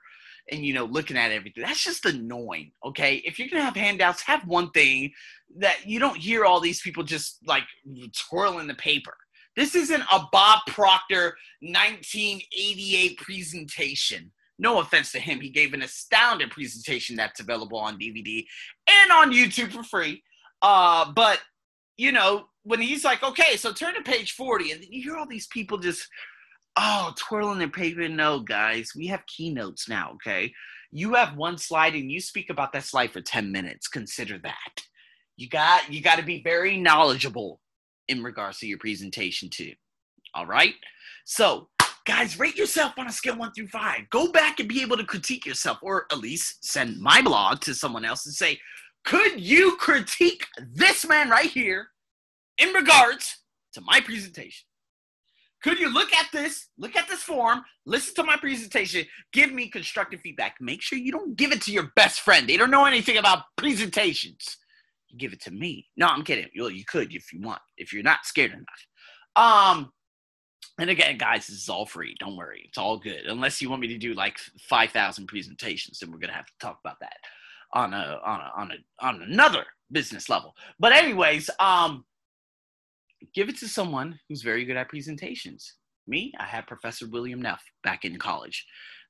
and 0.49 0.65
you 0.65 0.73
know 0.73 0.86
looking 0.86 1.17
at 1.17 1.32
everything. 1.32 1.63
That's 1.63 1.84
just 1.84 2.06
annoying. 2.06 2.71
Okay. 2.86 3.17
If 3.25 3.38
you're 3.38 3.49
gonna 3.49 3.63
have 3.63 3.75
handouts, 3.75 4.21
have 4.23 4.47
one 4.47 4.71
thing 4.71 5.12
that 5.58 5.86
you 5.86 5.99
don't 5.99 6.17
hear 6.17 6.45
all 6.45 6.60
these 6.60 6.82
people 6.82 7.03
just 7.03 7.39
like 7.45 7.63
twirling 8.30 8.67
the 8.67 8.75
paper. 8.75 9.15
This 9.56 9.75
isn't 9.75 10.03
a 10.12 10.21
Bob 10.32 10.60
Proctor 10.67 11.36
1988 11.62 13.17
presentation 13.17 14.32
no 14.60 14.80
offense 14.80 15.12
to 15.12 15.20
him, 15.20 15.39
he 15.39 15.50
gave 15.50 15.74
an 15.74 15.82
astounding 15.82 16.50
presentation 16.50 17.15
that's 17.15 17.39
available 17.39 17.78
on 17.78 18.00
DVD 18.00 18.46
and 18.89 19.12
on 19.12 19.34
YouTube 19.34 19.72
for 19.72 19.84
free. 19.84 20.24
Uh, 20.62 21.12
but 21.12 21.39
you 21.98 22.12
know, 22.12 22.46
when 22.63 22.80
he's 22.82 23.04
like, 23.04 23.24
okay, 23.24 23.58
so 23.58 23.74
turn 23.74 23.96
to 23.96 24.02
page 24.02 24.34
40, 24.34 24.72
and 24.72 24.86
you 24.89 25.02
hear 25.02 25.17
all 25.17 25.28
these 25.28 25.48
people 25.48 25.78
just 25.78 26.08
oh 26.78 27.13
twirling 27.17 27.60
their 27.60 27.70
paper. 27.70 28.08
No, 28.08 28.39
guys, 28.39 28.91
we 28.96 29.08
have 29.08 29.26
keynotes 29.26 29.89
now, 29.89 30.12
okay? 30.13 30.54
You 30.91 31.15
have 31.15 31.36
one 31.36 31.58
slide 31.58 31.96
and 31.96 32.12
you 32.12 32.22
speak 32.22 32.50
about 32.50 32.72
that 32.74 32.84
slide 32.84 33.12
for 33.12 33.22
10 33.22 33.52
minutes. 33.52 33.88
Consider 33.88 34.38
that. 34.39 34.84
You 35.36 35.50
got 35.50 35.91
you 35.91 36.02
got 36.02 36.17
to 36.17 36.26
be 36.26 36.41
very 36.41 36.78
knowledgeable 36.78 37.60
in 38.08 38.24
regards 38.24 38.60
to 38.60 38.67
your 38.67 38.78
presentation 38.78 39.50
too. 39.50 39.74
All 40.34 40.46
right. 40.46 40.74
So 41.26 41.70
guys, 42.08 42.39
rate 42.39 42.56
yourself 42.56 42.93
on 42.98 43.08
a 43.08 43.12
scale 43.12 43.38
one 43.38 43.52
through 43.52 43.67
five. 43.67 44.10
Go 44.10 44.32
back 44.32 44.62
and 44.62 44.70
be 44.70 44.82
able 44.82 44.96
to 44.96 45.04
critique 45.04 45.46
yourself, 45.46 45.78
or 45.82 46.06
at 46.10 46.20
least 46.20 46.63
send 46.65 46.98
my 47.00 47.22
blog 47.22 47.60
to 47.60 47.76
someone 47.76 48.06
else 48.06 48.26
and 48.26 48.34
say, 48.34 48.58
could 49.04 49.39
you 49.39 49.76
critique 49.76 50.46
this 50.74 51.06
man 51.06 51.30
right 51.30 51.50
here 51.50 51.89
in 52.58 52.70
regards 52.70 53.43
to 53.74 53.82
my 53.82 54.00
presentation? 54.00 54.65
Could 55.62 55.80
you 55.80 55.93
look 55.93 56.13
at 56.13 56.28
this, 56.32 56.70
look 56.78 56.96
at 56.96 57.10
this 57.10 57.24
form, 57.24 57.62
listen 57.86 58.15
to 58.15 58.24
my 58.24 58.38
presentation, 58.38 59.06
give 59.34 59.52
me 59.52 59.70
constructive 59.70 60.22
feedback? 60.22 60.56
Make 60.62 60.82
sure 60.82 60.98
you 60.98 61.12
don't 61.12 61.36
give 61.36 61.52
it 61.52 61.62
to 61.63 61.74
your 61.74 61.91
best 61.98 62.22
friend. 62.22 62.48
They 62.48 62.56
don't 62.56 62.72
know 62.72 62.86
anything 62.86 63.17
about 63.17 63.43
presentations. 63.58 64.58
You 65.10 65.17
give 65.17 65.34
it 65.34 65.41
to 65.41 65.52
me. 65.52 65.88
No, 65.98 66.08
I'm 66.08 66.24
kidding. 66.24 66.48
Well, 66.58 66.70
you 66.70 66.86
could 66.88 67.13
if 67.13 67.34
you 67.34 67.41
want, 67.41 67.62
if 67.76 67.91
you're 67.91 68.04
not 68.04 68.26
scared 68.26 68.52
enough. 68.52 68.65
Um, 69.36 69.91
and 70.80 70.90
again, 70.90 71.18
guys, 71.18 71.48
this 71.48 71.58
is 71.58 71.70
all 71.70 71.86
free. 71.86 72.16
Don't 72.20 72.36
worry, 72.36 72.66
it's 72.68 72.78
all 72.78 72.98
good. 72.98 73.26
Unless 73.26 73.62
you 73.62 73.70
want 73.70 73.82
me 73.82 73.88
to 73.88 73.98
do 73.98 74.13
like 74.13 74.38
five 74.60 74.92
thousand 74.92 75.28
presentations, 75.28 76.00
then 76.00 76.12
we're 76.12 76.20
gonna 76.20 76.34
have 76.34 76.46
to 76.46 76.54
talk 76.60 76.80
about 76.84 77.00
that 77.00 77.18
on 77.74 77.94
a 77.94 78.20
on 78.24 78.40
a 78.40 78.52
on 78.56 78.72
a 78.72 79.06
on 79.06 79.22
another 79.24 79.66
business 79.92 80.30
level. 80.30 80.56
But 80.80 80.94
anyways, 80.94 81.50
um, 81.60 82.06
give 83.34 83.50
it 83.50 83.58
to 83.60 83.68
someone 83.68 84.20
who's 84.28 84.42
very 84.42 84.66
good 84.66 84.78
at 84.78 84.90
presentations. 84.90 85.74
Me, 86.08 86.32
I 86.40 86.46
had 86.46 86.68
Professor 86.68 87.08
William 87.08 87.42
Neff 87.42 87.62
back 87.84 88.06
in 88.06 88.18
college, 88.18 88.66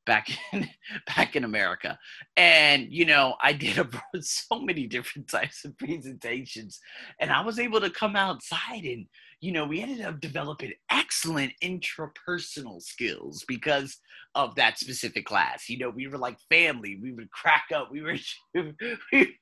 back 0.06 0.30
in 0.54 0.68
back 1.16 1.36
in 1.36 1.44
America, 1.44 1.98
and 2.36 2.88
you 2.90 3.06
know 3.06 3.36
I 3.42 3.54
did 3.54 3.78
a, 3.78 3.88
so 4.22 4.60
many 4.62 4.88
different 4.88 5.28
types 5.28 5.66
of 5.66 5.78
presentations, 5.78 6.80
and 7.20 7.32
I 7.32 7.42
was 7.42 7.60
able 7.60 7.82
to 7.82 7.90
come 7.90 8.16
outside 8.16 8.84
and 8.84 9.06
you 9.40 9.52
know, 9.52 9.66
we 9.66 9.82
ended 9.82 10.02
up 10.02 10.20
developing 10.20 10.74
excellent 10.90 11.54
intrapersonal 11.64 12.82
skills 12.82 13.46
because 13.48 13.98
of 14.34 14.56
that 14.56 14.80
specific 14.80 15.26
class. 15.26 15.70
You 15.70 15.78
know, 15.78 15.90
we 15.90 16.08
were 16.08 16.18
like 16.18 16.38
family. 16.50 17.00
We 17.02 17.12
would 17.12 17.30
crack 17.32 17.66
up. 17.74 17.92
We 17.92 18.02
were, 18.02 18.16
we, 19.12 19.38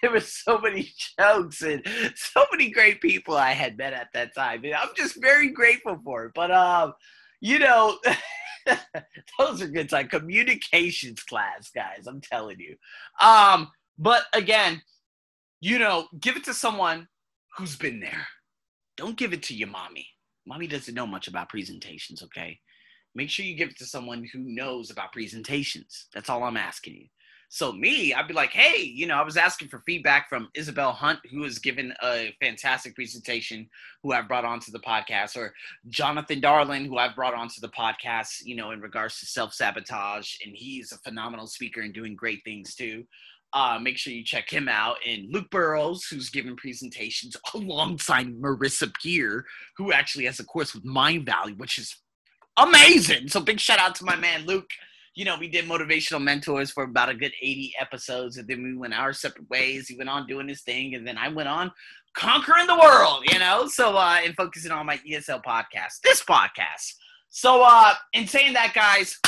there 0.00 0.10
were 0.10 0.20
so 0.20 0.58
many 0.58 0.90
jokes 1.18 1.62
and 1.62 1.86
so 2.16 2.44
many 2.52 2.70
great 2.70 3.00
people 3.00 3.36
I 3.36 3.52
had 3.52 3.76
met 3.76 3.92
at 3.92 4.08
that 4.14 4.34
time. 4.34 4.64
And 4.64 4.74
I'm 4.74 4.90
just 4.96 5.20
very 5.20 5.50
grateful 5.50 6.00
for 6.02 6.26
it. 6.26 6.32
But, 6.34 6.50
um, 6.50 6.94
you 7.40 7.58
know, 7.58 7.98
those 9.38 9.60
are 9.60 9.68
good 9.68 9.90
time 9.90 10.08
communications 10.08 11.22
class, 11.22 11.70
guys. 11.74 12.06
I'm 12.06 12.22
telling 12.22 12.60
you. 12.60 12.76
Um, 13.20 13.70
but 13.98 14.22
again, 14.32 14.80
you 15.60 15.78
know, 15.78 16.08
give 16.18 16.36
it 16.36 16.44
to 16.44 16.54
someone 16.54 17.08
who's 17.56 17.76
been 17.76 18.00
there 18.00 18.26
don't 18.96 19.16
give 19.16 19.32
it 19.32 19.42
to 19.44 19.54
your 19.54 19.68
mommy. 19.68 20.06
Mommy 20.46 20.66
doesn't 20.66 20.94
know 20.94 21.06
much 21.06 21.28
about 21.28 21.48
presentations, 21.48 22.22
okay? 22.22 22.58
Make 23.14 23.30
sure 23.30 23.46
you 23.46 23.56
give 23.56 23.70
it 23.70 23.78
to 23.78 23.86
someone 23.86 24.28
who 24.32 24.40
knows 24.40 24.90
about 24.90 25.12
presentations. 25.12 26.06
That's 26.12 26.28
all 26.28 26.42
I'm 26.42 26.56
asking 26.56 26.94
you. 26.94 27.06
So 27.48 27.72
me, 27.72 28.12
I'd 28.12 28.26
be 28.26 28.34
like, 28.34 28.50
hey, 28.50 28.82
you 28.82 29.06
know, 29.06 29.14
I 29.14 29.22
was 29.22 29.36
asking 29.36 29.68
for 29.68 29.80
feedback 29.86 30.28
from 30.28 30.48
Isabel 30.54 30.90
Hunt, 30.90 31.20
who 31.30 31.44
has 31.44 31.60
given 31.60 31.94
a 32.02 32.34
fantastic 32.40 32.96
presentation, 32.96 33.68
who 34.02 34.12
I've 34.12 34.26
brought 34.26 34.44
onto 34.44 34.72
the 34.72 34.80
podcast, 34.80 35.36
or 35.36 35.54
Jonathan 35.88 36.40
Darlin, 36.40 36.84
who 36.84 36.98
I've 36.98 37.14
brought 37.14 37.34
onto 37.34 37.60
the 37.60 37.68
podcast, 37.68 38.44
you 38.44 38.56
know, 38.56 38.72
in 38.72 38.80
regards 38.80 39.20
to 39.20 39.26
self 39.26 39.54
sabotage, 39.54 40.34
and 40.44 40.52
he's 40.56 40.90
a 40.90 40.98
phenomenal 40.98 41.46
speaker 41.46 41.82
and 41.82 41.94
doing 41.94 42.16
great 42.16 42.42
things 42.44 42.74
too. 42.74 43.04
Uh, 43.54 43.78
make 43.80 43.96
sure 43.96 44.12
you 44.12 44.24
check 44.24 44.50
him 44.50 44.68
out. 44.68 44.96
And 45.06 45.32
Luke 45.32 45.48
Burrows, 45.50 46.04
who's 46.06 46.28
giving 46.28 46.56
presentations 46.56 47.36
alongside 47.54 48.26
Marissa 48.40 48.92
Peer, 49.00 49.46
who 49.76 49.92
actually 49.92 50.24
has 50.24 50.40
a 50.40 50.44
course 50.44 50.74
with 50.74 50.84
Mindvalley, 50.84 51.56
which 51.56 51.78
is 51.78 51.96
amazing. 52.56 53.28
So 53.28 53.40
big 53.40 53.60
shout 53.60 53.78
out 53.78 53.94
to 53.96 54.04
my 54.04 54.16
man 54.16 54.44
Luke. 54.44 54.68
You 55.14 55.24
know, 55.24 55.36
we 55.38 55.46
did 55.46 55.66
motivational 55.66 56.20
mentors 56.20 56.72
for 56.72 56.82
about 56.82 57.08
a 57.08 57.14
good 57.14 57.30
80 57.40 57.74
episodes, 57.80 58.36
and 58.36 58.48
then 58.48 58.64
we 58.64 58.76
went 58.76 58.94
our 58.94 59.12
separate 59.12 59.48
ways. 59.48 59.86
He 59.86 59.96
went 59.96 60.10
on 60.10 60.26
doing 60.26 60.48
his 60.48 60.62
thing, 60.62 60.96
and 60.96 61.06
then 61.06 61.16
I 61.16 61.28
went 61.28 61.48
on 61.48 61.70
conquering 62.14 62.66
the 62.66 62.78
world, 62.78 63.22
you 63.30 63.38
know. 63.38 63.68
So 63.68 63.96
uh 63.96 64.18
and 64.24 64.34
focusing 64.34 64.72
on 64.72 64.86
my 64.86 64.98
ESL 65.08 65.42
podcast, 65.44 66.00
this 66.02 66.22
podcast. 66.24 66.94
So 67.28 67.62
uh 67.62 67.94
in 68.12 68.26
saying 68.26 68.54
that, 68.54 68.72
guys, 68.74 69.18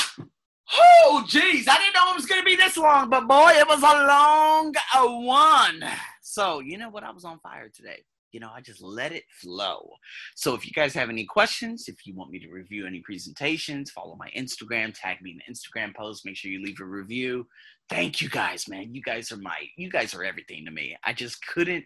Oh, 0.73 1.23
geez, 1.27 1.67
I 1.67 1.77
didn't 1.77 1.93
know 1.93 2.11
it 2.11 2.15
was 2.15 2.25
going 2.25 2.41
to 2.41 2.45
be 2.45 2.55
this 2.55 2.77
long, 2.77 3.09
but 3.09 3.27
boy, 3.27 3.51
it 3.53 3.67
was 3.67 3.81
a 3.81 4.07
long 4.07 4.73
uh, 4.93 5.07
one. 5.07 5.83
So, 6.21 6.59
you 6.59 6.77
know 6.77 6.89
what? 6.89 7.03
I 7.03 7.11
was 7.11 7.23
on 7.23 7.39
fire 7.39 7.69
today. 7.73 8.03
You 8.33 8.41
know, 8.41 8.51
I 8.53 8.59
just 8.59 8.83
let 8.83 9.13
it 9.13 9.23
flow. 9.29 9.89
So, 10.35 10.53
if 10.55 10.65
you 10.65 10.73
guys 10.73 10.93
have 10.93 11.09
any 11.09 11.25
questions, 11.25 11.85
if 11.87 12.05
you 12.05 12.13
want 12.15 12.31
me 12.31 12.39
to 12.39 12.49
review 12.49 12.85
any 12.85 12.99
presentations, 12.99 13.91
follow 13.91 14.17
my 14.17 14.29
Instagram, 14.37 14.93
tag 14.93 15.21
me 15.21 15.31
in 15.31 15.37
the 15.37 15.53
Instagram 15.53 15.95
post, 15.95 16.25
make 16.25 16.35
sure 16.35 16.51
you 16.51 16.61
leave 16.61 16.81
a 16.81 16.85
review. 16.85 17.47
Thank 17.89 18.21
you 18.21 18.29
guys, 18.29 18.67
man. 18.67 18.93
You 18.93 19.01
guys 19.01 19.31
are 19.31 19.37
my, 19.37 19.57
you 19.77 19.89
guys 19.89 20.13
are 20.13 20.23
everything 20.25 20.65
to 20.65 20.71
me. 20.71 20.97
I 21.05 21.13
just 21.13 21.45
couldn't 21.45 21.85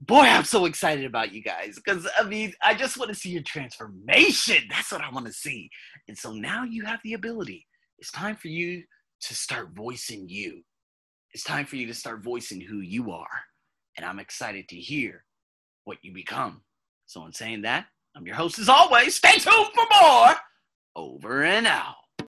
boy, 0.00 0.20
I'm 0.20 0.44
so 0.44 0.66
excited 0.66 1.06
about 1.06 1.32
you 1.32 1.42
guys 1.42 1.76
because 1.76 2.06
I 2.18 2.22
mean, 2.24 2.52
I 2.62 2.74
just 2.74 2.98
want 2.98 3.08
to 3.08 3.14
see 3.14 3.30
your 3.30 3.42
transformation. 3.42 4.64
That's 4.68 4.92
what 4.92 5.00
I 5.00 5.10
want 5.10 5.26
to 5.26 5.32
see. 5.32 5.70
And 6.06 6.16
so 6.16 6.32
now 6.32 6.64
you 6.64 6.84
have 6.84 7.00
the 7.02 7.14
ability. 7.14 7.66
It's 7.98 8.12
time 8.12 8.36
for 8.36 8.48
you 8.48 8.82
to 9.22 9.34
start 9.34 9.70
voicing 9.74 10.28
you. 10.28 10.62
It's 11.32 11.44
time 11.44 11.66
for 11.66 11.76
you 11.76 11.86
to 11.86 11.94
start 11.94 12.22
voicing 12.22 12.60
who 12.60 12.80
you 12.80 13.10
are. 13.10 13.40
And 13.96 14.04
I'm 14.04 14.18
excited 14.18 14.68
to 14.68 14.76
hear 14.76 15.24
what 15.84 15.98
you 16.02 16.12
become. 16.12 16.62
So, 17.06 17.24
in 17.24 17.32
saying 17.32 17.62
that, 17.62 17.86
I'm 18.14 18.26
your 18.26 18.36
host 18.36 18.58
as 18.58 18.68
always. 18.68 19.16
Stay 19.16 19.38
tuned 19.38 19.68
for 19.74 19.84
more. 20.00 20.34
Over 20.94 21.44
and 21.44 21.66
out. 21.66 21.94